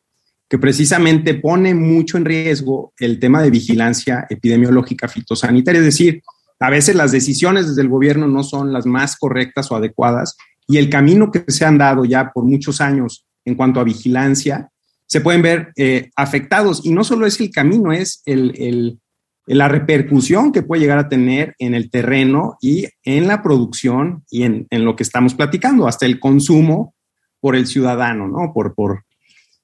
que 0.50 0.60
precisamente 0.60 1.34
pone 1.34 1.74
mucho 1.74 2.18
en 2.18 2.26
riesgo 2.26 2.94
el 3.00 3.20
tema 3.20 3.42
de 3.42 3.50
vigilancia 3.50 4.28
epidemiológica 4.30 5.08
fitosanitaria, 5.08 5.80
es 5.80 5.86
decir, 5.86 6.22
a 6.60 6.70
veces 6.70 6.96
las 6.96 7.12
decisiones 7.12 7.68
desde 7.68 7.82
el 7.82 7.90
gobierno 7.90 8.28
no 8.28 8.44
son 8.44 8.72
las 8.72 8.86
más 8.86 9.18
correctas 9.18 9.72
o 9.72 9.76
adecuadas 9.76 10.38
y 10.68 10.78
el 10.78 10.90
camino 10.90 11.32
que 11.32 11.44
se 11.48 11.66
han 11.66 11.78
dado 11.78 12.06
ya 12.06 12.32
por 12.32 12.46
muchos 12.46 12.82
años 12.82 13.26
en 13.44 13.56
cuanto 13.56 13.80
a 13.80 13.84
vigilancia 13.84 14.70
se 15.08 15.22
pueden 15.22 15.42
ver 15.42 15.72
eh, 15.76 16.10
afectados 16.16 16.86
y 16.86 16.92
no 16.92 17.04
solo 17.04 17.26
es 17.26 17.40
el 17.40 17.52
camino, 17.52 17.92
es 17.92 18.24
el, 18.26 19.00
la 19.46 19.68
repercusión 19.68 20.52
que 20.52 20.64
puede 20.64 20.82
llegar 20.82 20.98
a 20.98 21.10
tener 21.10 21.56
en 21.60 21.76
el 21.76 21.92
terreno 21.92 22.58
y 22.60 22.88
en 23.04 23.28
la 23.28 23.44
producción 23.44 24.24
y 24.32 24.44
en, 24.44 24.66
en, 24.72 24.84
lo 24.84 24.96
que 24.96 25.04
estamos 25.04 25.36
platicando, 25.36 25.88
hasta 25.88 26.08
el 26.08 26.20
consumo 26.20 26.96
por 27.40 27.56
el 27.56 27.68
ciudadano, 27.68 28.28
¿no? 28.28 28.52
Por, 28.54 28.74
por, 28.74 29.05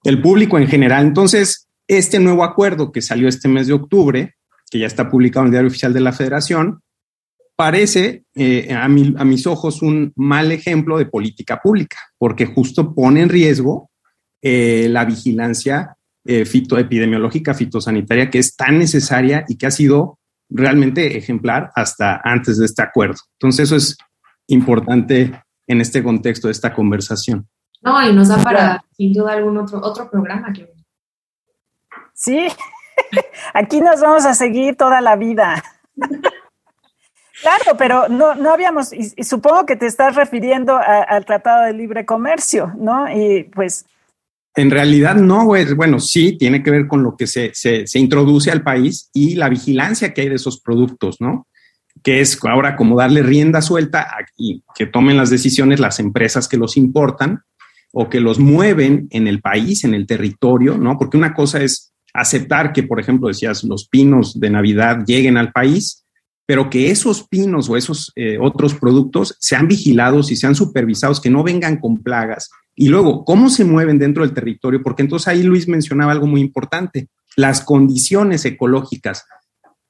el 0.03 0.21
público 0.21 0.57
en 0.57 0.67
general. 0.67 1.05
Entonces, 1.05 1.67
este 1.87 2.19
nuevo 2.19 2.43
acuerdo 2.43 2.91
que 2.91 3.01
salió 3.01 3.27
este 3.27 3.47
mes 3.47 3.67
de 3.67 3.73
octubre, 3.73 4.35
que 4.69 4.79
ya 4.79 4.87
está 4.87 5.09
publicado 5.09 5.41
en 5.41 5.47
el 5.47 5.51
Diario 5.51 5.69
Oficial 5.69 5.93
de 5.93 6.01
la 6.01 6.13
Federación, 6.13 6.81
parece 7.55 8.23
eh, 8.33 8.73
a, 8.73 8.87
mis 8.87 9.45
ojos 9.45 9.81
un 9.81 10.13
mal 10.15 10.51
ejemplo 10.51 10.97
de 10.97 11.05
política 11.05 11.59
pública, 11.61 11.97
porque 12.17 12.45
justo 12.45 12.95
pone 12.95 13.21
en 13.21 13.29
riesgo 13.29 13.91
eh, 14.41 14.87
la 14.89 15.05
vigilancia 15.05 15.95
eh, 16.25 16.45
fitoepidemiológica, 16.45 17.53
fitosanitaria, 17.53 18.29
que 18.29 18.39
es 18.39 18.55
tan 18.55 18.79
necesaria 18.79 19.45
y 19.47 19.57
que 19.57 19.67
ha 19.67 19.71
sido 19.71 20.17
realmente 20.49 21.17
ejemplar 21.17 21.71
hasta 21.75 22.21
antes 22.23 22.57
de 22.57 22.65
este 22.65 22.81
acuerdo. 22.81 23.17
Entonces, 23.33 23.65
eso 23.65 23.75
es 23.75 23.97
importante 24.47 25.31
en 25.67 25.81
este 25.81 26.01
contexto 26.01 26.47
de 26.47 26.53
esta 26.53 26.73
conversación. 26.73 27.47
No, 27.82 28.08
y 28.08 28.13
nos 28.13 28.28
da 28.28 28.38
para, 28.38 28.84
sin 28.96 29.12
duda, 29.12 29.34
algún 29.34 29.58
otro, 29.58 29.80
otro 29.82 30.10
programa. 30.10 30.54
Que... 30.54 30.72
Sí, 32.13 32.48
aquí 33.54 33.82
nos 33.82 34.02
vamos 34.02 34.26
a 34.26 34.34
seguir 34.34 34.76
toda 34.76 35.02
la 35.02 35.15
vida. 35.15 35.63
Claro, 37.41 37.78
pero 37.78 38.08
no, 38.08 38.36
no 38.36 38.54
habíamos, 38.54 38.94
y, 38.94 39.24
supongo 39.24 39.65
que 39.65 39.76
te 39.76 39.88
estás 39.88 40.15
refiriendo 40.15 40.78
al 40.78 41.26
Tratado 41.26 41.65
de 41.65 41.74
Libre 41.74 42.06
Comercio, 42.06 42.72
¿no? 42.78 43.12
Y 43.12 43.46
pues 43.46 43.86
En 44.56 44.70
realidad 44.70 45.15
no, 45.15 45.46
güey. 45.46 45.74
Bueno, 45.74 46.00
sí, 46.00 46.38
tiene 46.38 46.62
que 46.62 46.70
ver 46.70 46.88
con 46.88 47.02
lo 47.02 47.17
que 47.17 47.26
se, 47.26 47.52
se, 47.56 47.88
se, 47.88 47.98
introduce 47.98 48.52
al 48.52 48.62
país 48.62 49.10
y 49.12 49.34
la 49.36 49.50
vigilancia 49.50 50.13
que 50.13 50.22
hay 50.22 50.30
de 50.30 50.36
esos 50.36 50.62
productos, 50.62 51.20
¿no? 51.20 51.48
Que 52.04 52.22
es 52.22 52.38
ahora 52.46 52.76
como 52.76 52.96
darle 52.96 53.24
rienda 53.24 53.63
suelta 53.63 54.08
y 54.38 54.63
que 54.76 54.86
tomen 54.86 55.17
las 55.17 55.32
decisiones 55.32 55.80
las 55.80 56.00
empresas 56.00 56.48
que 56.48 56.58
los 56.58 56.78
importan 56.78 57.44
o 57.91 58.10
que 58.10 58.19
los 58.19 58.39
mueven 58.39 59.08
en 59.10 59.27
el 59.27 59.41
país, 59.41 59.84
en 59.84 59.93
el 59.93 60.08
territorio, 60.08 60.77
¿no? 60.77 60.97
Porque 60.97 61.17
una 61.17 61.34
cosa 61.34 61.62
es 61.62 61.93
aceptar 62.13 62.73
que, 62.73 62.84
por 62.84 62.99
ejemplo, 62.99 63.27
decías, 63.27 63.63
los 63.63 63.88
pinos 63.88 64.39
de 64.39 64.49
Navidad 64.49 65.04
lleguen 65.06 65.38
al 65.38 65.51
país, 65.51 66.06
pero 66.45 66.69
que 66.69 66.91
esos 66.91 67.27
pinos 67.27 67.69
o 67.69 67.77
esos 67.77 68.12
eh, 68.15 68.38
otros 68.39 68.75
productos 68.75 69.36
sean 69.39 69.67
vigilados 69.67 70.32
y 70.32 70.36
sean 70.36 70.56
supervisados, 70.56 71.21
que 71.21 71.30
no 71.30 71.43
vengan 71.43 71.77
con 71.77 72.01
plagas, 72.01 72.49
y 72.75 72.88
luego, 72.88 73.25
¿cómo 73.25 73.49
se 73.49 73.65
mueven 73.65 73.99
dentro 73.99 74.23
del 74.23 74.34
territorio? 74.34 74.82
Porque 74.82 75.04
entonces 75.04 75.27
ahí 75.27 75.43
Luis 75.43 75.67
mencionaba 75.67 76.12
algo 76.12 76.27
muy 76.27 76.41
importante. 76.41 77.10
Las 77.36 77.62
condiciones 77.62 78.45
ecológicas 78.45 79.25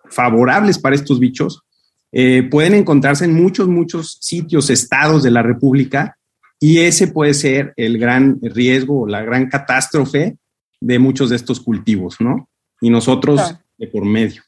favorables 0.10 0.80
para 0.80 0.96
estos 0.96 1.20
bichos 1.20 1.64
eh, 2.12 2.44
pueden 2.50 2.74
encontrarse 2.74 3.26
en 3.26 3.34
muchos, 3.34 3.68
muchos 3.68 4.18
sitios, 4.20 4.70
estados 4.70 5.24
de 5.24 5.32
la 5.32 5.42
República, 5.42 6.18
y 6.64 6.82
ese 6.82 7.08
puede 7.08 7.34
ser 7.34 7.74
el 7.76 7.98
gran 7.98 8.40
riesgo 8.40 9.02
o 9.02 9.08
la 9.08 9.24
gran 9.24 9.50
catástrofe 9.50 10.38
de 10.80 11.00
muchos 11.00 11.32
de 11.32 11.36
estos 11.36 11.60
cultivos, 11.60 12.22
¿no? 12.22 12.48
Y 12.80 12.92
nosotros 12.92 13.58
de 13.78 13.88
por 13.88 14.06
medio. 14.06 14.44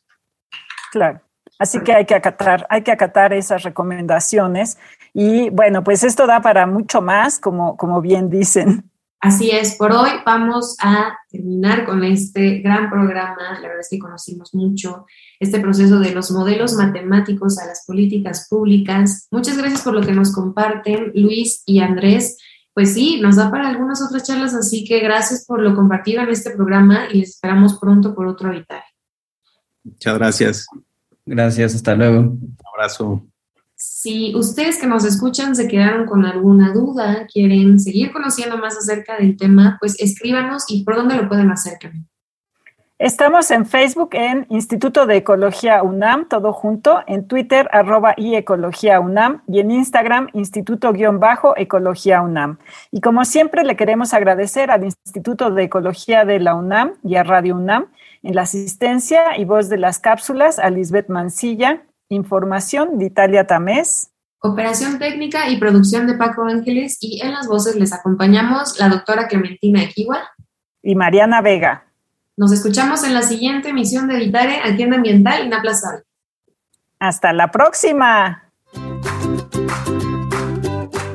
Claro. 0.92 1.22
Así 1.58 1.80
que 1.80 1.92
hay 1.94 2.06
que 2.06 2.14
acatar, 2.14 2.68
hay 2.70 2.84
que 2.84 2.92
acatar 2.92 3.34
esas 3.34 3.64
recomendaciones. 3.64 4.78
Y 5.12 5.50
bueno, 5.50 5.84
pues 5.84 6.04
esto 6.04 6.28
da 6.28 6.40
para 6.42 6.68
mucho 6.68 7.02
más, 7.02 7.40
como, 7.40 7.78
como 7.78 8.00
bien 8.00 8.30
dicen. 8.30 8.92
Así 9.24 9.52
es, 9.52 9.78
por 9.78 9.94
hoy 9.94 10.10
vamos 10.26 10.76
a 10.82 11.18
terminar 11.30 11.86
con 11.86 12.04
este 12.04 12.60
gran 12.60 12.90
programa. 12.90 13.54
La 13.54 13.70
verdad 13.70 13.80
es 13.80 13.88
que 13.90 13.98
conocimos 13.98 14.54
mucho 14.54 15.06
este 15.40 15.62
proceso 15.62 15.98
de 16.00 16.14
los 16.14 16.30
modelos 16.32 16.74
matemáticos 16.74 17.58
a 17.58 17.66
las 17.66 17.86
políticas 17.88 18.48
públicas. 18.50 19.30
Muchas 19.32 19.58
gracias 19.58 19.82
por 19.82 19.94
lo 19.94 20.02
que 20.02 20.12
nos 20.12 20.34
comparten 20.34 21.14
Luis 21.16 21.64
y 21.66 21.80
Andrés. 21.80 22.38
Pues 22.74 22.96
sí, 22.96 23.22
nos 23.22 23.38
da 23.38 23.50
para 23.50 23.70
algunas 23.70 24.02
otras 24.02 24.24
charlas, 24.24 24.54
así 24.56 24.84
que 24.84 25.00
gracias 25.00 25.46
por 25.46 25.62
lo 25.62 25.74
compartido 25.74 26.22
en 26.22 26.28
este 26.28 26.52
programa 26.52 27.08
y 27.10 27.20
les 27.20 27.30
esperamos 27.30 27.80
pronto 27.80 28.14
por 28.14 28.28
otro 28.28 28.50
Habitar. 28.50 28.84
Muchas 29.86 30.18
gracias. 30.18 30.66
Gracias, 31.26 31.76
hasta 31.76 31.96
luego. 31.96 32.20
Un 32.20 32.58
abrazo. 32.76 33.26
Si 33.86 34.34
ustedes 34.34 34.80
que 34.80 34.88
nos 34.88 35.04
escuchan 35.04 35.58
se 35.58 35.68
quedaron 35.68 36.06
con 36.06 36.26
alguna 36.26 36.72
duda, 36.72 37.28
quieren 37.28 37.82
seguir 37.82 38.14
conociendo 38.14 38.58
más 38.58 38.78
acerca 38.78 39.18
del 39.18 39.36
tema, 39.36 39.76
pues 39.78 40.00
escríbanos 40.00 40.64
y 40.70 40.86
por 40.86 40.96
dónde 40.96 41.18
lo 41.18 41.28
pueden 41.28 41.52
hacer, 41.52 41.78
Estamos 42.98 43.52
en 43.52 43.66
Facebook 43.66 44.12
en 44.14 44.46
Instituto 44.50 45.06
de 45.06 45.18
Ecología 45.18 45.84
UNAM, 45.84 46.30
todo 46.30 46.54
junto, 46.54 47.02
en 47.08 47.28
Twitter 47.28 47.68
arroba 47.74 48.14
y 48.16 48.38
UNAM 48.38 49.42
y 49.50 49.60
en 49.60 49.72
Instagram 49.72 50.30
Instituto-Ecología 50.32 52.22
UNAM. 52.22 52.60
Y 52.92 53.02
como 53.02 53.26
siempre 53.26 53.66
le 53.66 53.76
queremos 53.76 54.14
agradecer 54.14 54.72
al 54.72 54.86
Instituto 54.86 55.52
de 55.52 55.64
Ecología 55.64 56.24
de 56.24 56.40
la 56.40 56.56
UNAM 56.56 56.94
y 57.04 57.16
a 57.16 57.24
Radio 57.24 57.58
UNAM 57.58 57.88
en 58.22 58.36
la 58.36 58.44
asistencia 58.44 59.38
y 59.38 59.44
voz 59.44 59.68
de 59.68 59.78
las 59.78 60.00
cápsulas 60.00 60.58
a 60.58 60.70
Lisbeth 60.70 61.10
Mancilla, 61.10 61.84
información 62.16 62.98
de 62.98 63.06
Italia 63.06 63.46
Tamés. 63.46 64.12
Operación 64.40 65.00
técnica 65.00 65.50
y 65.50 65.58
producción 65.58 66.06
de 66.08 66.16
Paco 66.16 66.44
Ángeles 66.44 66.98
y 67.00 67.22
en 67.22 67.32
las 67.32 67.48
voces 67.48 67.76
les 67.76 67.94
acompañamos 67.94 68.80
la 68.80 68.90
doctora 68.90 69.28
Clementina 69.28 69.84
Equiwa 69.84 70.20
y 70.82 70.96
Mariana 70.96 71.42
Vega. 71.42 71.86
Nos 72.36 72.52
escuchamos 72.52 73.04
en 73.04 73.14
la 73.14 73.22
siguiente 73.22 73.70
emisión 73.70 74.08
de 74.08 74.18
Vitare, 74.18 74.58
Agenda 74.58 74.98
Ambiental 74.98 75.46
Inaplazable. 75.46 76.04
Hasta 77.00 77.32
la 77.32 77.52
próxima. 77.52 78.52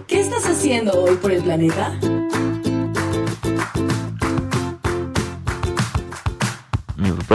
¿Qué 0.07 0.21
estás 0.21 0.47
haciendo 0.49 0.93
hoy 1.03 1.17
por 1.17 1.33
el 1.33 1.43
planeta? 1.43 1.99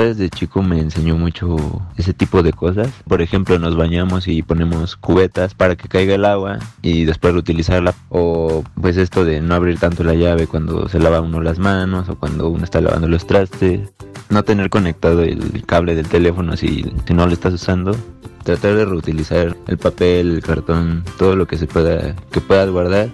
Desde 0.06 0.30
chico 0.30 0.62
me 0.62 0.80
enseñó 0.80 1.18
mucho 1.18 1.82
ese 1.98 2.14
tipo 2.14 2.44
de 2.44 2.54
cosas. 2.54 2.90
Por 3.08 3.22
ejemplo, 3.22 3.60
nos 3.60 3.76
bañamos 3.76 4.28
y 4.28 4.42
ponemos 4.42 4.96
cubetas 4.96 5.54
para 5.54 5.76
que 5.76 5.88
caiga 5.88 6.16
el 6.16 6.26
agua 6.26 6.60
y 6.82 7.06
después 7.06 7.34
reutilizarla. 7.34 7.94
O 8.10 8.64
pues 8.80 8.98
esto 8.98 9.26
de 9.26 9.42
no 9.42 9.56
abrir 9.56 9.80
tanto 9.80 10.04
la 10.04 10.14
llave 10.14 10.48
cuando 10.48 10.88
se 10.90 11.00
lava 11.00 11.22
uno 11.22 11.42
las 11.42 11.60
manos 11.60 12.10
o 12.10 12.16
cuando 12.16 12.50
uno 12.50 12.64
está 12.64 12.82
lavando 12.82 13.08
los 13.08 13.26
trastes. 13.26 13.82
No 14.30 14.44
tener 14.44 14.70
conectado 14.70 15.22
el 15.22 15.66
cable 15.66 15.96
del 15.96 16.08
teléfono 16.08 16.58
si, 16.58 16.86
si 17.06 17.14
no 17.14 17.26
lo 17.26 17.34
estás 17.34 17.54
usando. 17.54 17.96
Tratar 18.44 18.76
de 18.76 18.86
reutilizar 18.86 19.56
el 19.68 19.78
papel, 19.78 20.36
el 20.36 20.44
cartón, 20.44 21.04
todo 21.18 21.36
lo 21.36 21.48
que 21.48 21.58
se 21.58 21.66
pueda, 21.66 22.16
que 22.32 22.42
puedas 22.42 22.70
guardar 22.70 23.10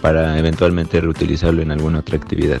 para 0.00 0.38
eventualmente 0.38 1.00
reutilizarlo 1.00 1.62
en 1.62 1.70
alguna 1.70 2.00
otra 2.00 2.16
actividad. 2.16 2.60